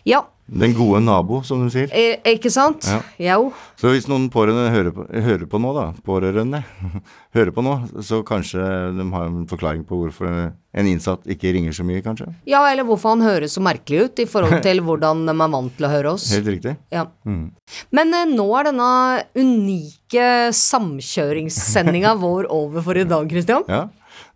ja, 0.03 0.25
Den 0.45 0.73
gode 0.75 0.99
nabo, 0.99 1.37
som 1.47 1.61
du 1.63 1.69
sier. 1.71 1.87
E 1.95 2.19
ikke 2.33 2.49
sant? 2.51 2.83
Ja. 2.83 3.37
Jo. 3.37 3.53
Så 3.79 3.93
hvis 3.93 4.09
noen 4.11 4.25
pårørende 4.31 4.73
hører 4.73 4.91
på, 4.91 5.05
hører 5.07 5.45
på 5.47 5.61
nå, 5.63 5.71
da, 5.77 5.85
pårørende 6.03 6.59
hører 7.37 7.53
på 7.55 7.63
nå, 7.63 7.77
så 8.03 8.19
kanskje 8.27 8.59
de 8.97 9.05
har 9.13 9.29
en 9.29 9.47
forklaring 9.47 9.85
på 9.87 10.01
hvorfor 10.01 10.27
en 10.27 10.89
innsatt 10.91 11.23
ikke 11.31 11.53
ringer 11.55 11.71
så 11.77 11.87
mye, 11.87 12.03
kanskje? 12.03 12.27
Ja, 12.49 12.65
eller 12.67 12.83
hvorfor 12.83 13.15
han 13.15 13.23
høres 13.23 13.55
så 13.55 13.63
merkelig 13.63 14.03
ut 14.09 14.23
i 14.25 14.27
forhold 14.27 14.59
til 14.67 14.83
hvordan 14.85 15.23
de 15.29 15.37
er 15.37 15.55
vant 15.55 15.73
til 15.79 15.87
å 15.87 15.93
høre 15.95 16.13
oss. 16.17 16.27
Helt 16.35 16.51
riktig. 16.51 16.75
Ja. 16.91 17.07
Mm. 17.23 17.47
Men 17.95 18.13
eh, 18.19 18.29
nå 18.35 18.49
er 18.59 18.69
denne 18.73 18.91
unike 19.39 20.29
samkjøringssendinga 20.59 22.17
vår 22.27 22.51
over 22.51 22.83
for 22.83 22.99
i 22.99 23.07
dag, 23.07 23.31
Christian. 23.31 23.63
Ja, 23.71 23.85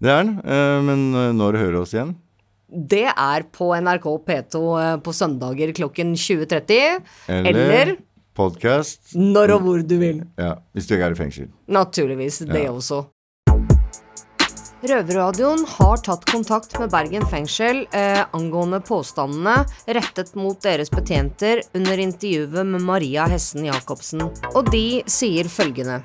det 0.02 0.10
er 0.14 0.24
den. 0.24 0.38
Eh, 0.46 0.82
Men 0.88 1.06
eh, 1.16 1.32
når 1.34 1.58
hører 1.62 1.72
du 1.78 1.82
oss 1.82 1.94
igjen? 1.98 2.16
Det 2.68 3.06
er 3.08 3.46
på 3.56 3.70
NRK 3.80 4.08
P2 4.28 4.62
eh, 4.82 4.96
på 5.00 5.14
søndager 5.16 5.72
klokken 5.78 6.16
20.30. 6.20 7.02
Eller, 7.32 7.52
Eller 7.54 7.96
podkast? 8.36 9.14
når 9.16 9.56
og 9.56 9.62
hvor 9.66 9.82
du 9.88 9.98
vil. 10.02 10.24
Ja, 10.38 10.56
hvis 10.76 10.88
du 10.90 10.96
ikke 10.98 11.08
er 11.12 11.16
i 11.16 11.22
fengsel. 11.24 11.48
Naturligvis, 11.68 12.40
det 12.46 12.66
Ja. 12.68 12.72
også. 12.76 13.06
Røverradioen 14.88 15.64
har 15.80 15.98
tatt 16.06 16.26
kontakt 16.30 16.76
med 16.80 16.92
Bergen 16.94 17.24
fengsel 17.32 17.80
eh, 17.98 18.20
angående 18.38 18.78
påstandene 18.86 19.64
rettet 19.98 20.36
mot 20.38 20.60
deres 20.62 20.92
betjenter 20.94 21.64
under 21.74 21.98
intervjuet 21.98 22.62
med 22.76 22.86
Maria 22.86 23.26
Hessen 23.32 23.66
Jacobsen, 23.66 24.28
og 24.54 24.70
de 24.70 25.02
sier 25.10 25.50
følgende. 25.50 26.04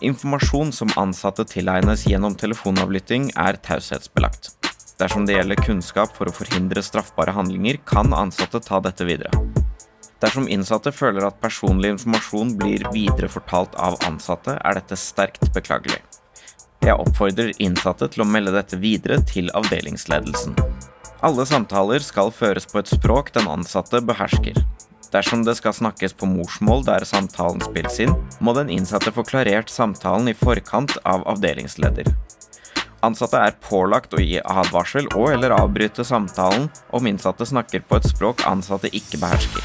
Informasjon 0.00 0.72
som 0.72 0.90
ansatte 0.96 1.42
tilegnes 1.44 2.04
gjennom 2.06 2.34
telefonavlytting 2.38 3.32
er 3.34 3.56
taushetsbelagt. 3.66 4.52
Dersom 4.98 5.24
det 5.26 5.34
gjelder 5.34 5.58
kunnskap 5.58 6.14
for 6.14 6.30
å 6.30 6.34
forhindre 6.34 6.84
straffbare 6.86 7.34
handlinger, 7.34 7.80
kan 7.86 8.14
ansatte 8.14 8.60
ta 8.62 8.78
dette 8.82 9.06
videre. 9.08 9.32
Dersom 10.22 10.46
innsatte 10.50 10.92
føler 10.94 11.26
at 11.26 11.40
personlig 11.42 11.96
informasjon 11.96 12.54
blir 12.58 12.86
viderefortalt 12.94 13.74
av 13.74 13.98
ansatte, 14.06 14.54
er 14.62 14.78
dette 14.78 14.98
sterkt 14.98 15.50
beklagelig. 15.54 15.98
Jeg 16.86 16.94
oppfordrer 16.94 17.56
innsatte 17.58 18.06
til 18.06 18.22
å 18.22 18.30
melde 18.30 18.54
dette 18.54 18.78
videre 18.78 19.18
til 19.26 19.50
avdelingsledelsen. 19.50 20.54
Alle 21.26 21.46
samtaler 21.46 22.02
skal 22.06 22.30
føres 22.30 22.70
på 22.70 22.78
et 22.78 22.94
språk 22.94 23.34
den 23.34 23.50
ansatte 23.50 23.98
behersker. 24.06 24.62
Dersom 25.12 25.44
det 25.44 25.54
skal 25.56 25.72
snakkes 25.72 26.12
på 26.20 26.28
morsmål 26.28 26.82
der 26.84 27.06
samtalen 27.08 27.62
spilles 27.64 27.96
inn, 28.04 28.12
må 28.44 28.52
den 28.56 28.68
innsatte 28.72 29.12
få 29.14 29.24
klarert 29.24 29.72
samtalen 29.72 30.28
i 30.28 30.36
forkant 30.36 30.98
av 31.08 31.24
avdelingsleder. 31.32 32.10
Ansatte 33.06 33.38
er 33.38 33.54
pålagt 33.62 34.14
å 34.14 34.20
gi 34.20 34.40
advarsel 34.42 35.06
og 35.14 35.30
eller 35.32 35.54
avbryte 35.54 36.04
samtalen 36.04 36.66
om 36.90 37.06
innsatte 37.06 37.46
snakker 37.46 37.84
på 37.86 38.00
et 38.00 38.08
språk 38.10 38.42
ansatte 38.50 38.90
ikke 38.90 39.20
behersker. 39.22 39.62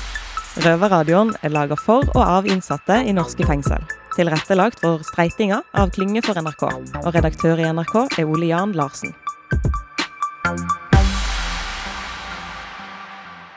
Røverradioen 0.63 1.33
er 1.41 1.49
laga 1.49 1.75
for 1.79 2.05
og 2.13 2.21
av 2.21 2.45
innsatte 2.45 2.99
i 3.01 3.15
norske 3.17 3.45
fengsel. 3.49 3.81
Tilrettelagt 4.13 4.83
for 4.83 5.01
streitinga 5.07 5.63
av 5.73 5.89
Klynge 5.95 6.21
for 6.21 6.37
NRK. 6.37 6.67
Og 7.01 7.09
redaktør 7.15 7.57
i 7.57 7.65
NRK 7.73 7.95
er 8.19 8.29
Ole 8.29 8.51
Jan 8.53 8.77
Larsen. 8.77 9.15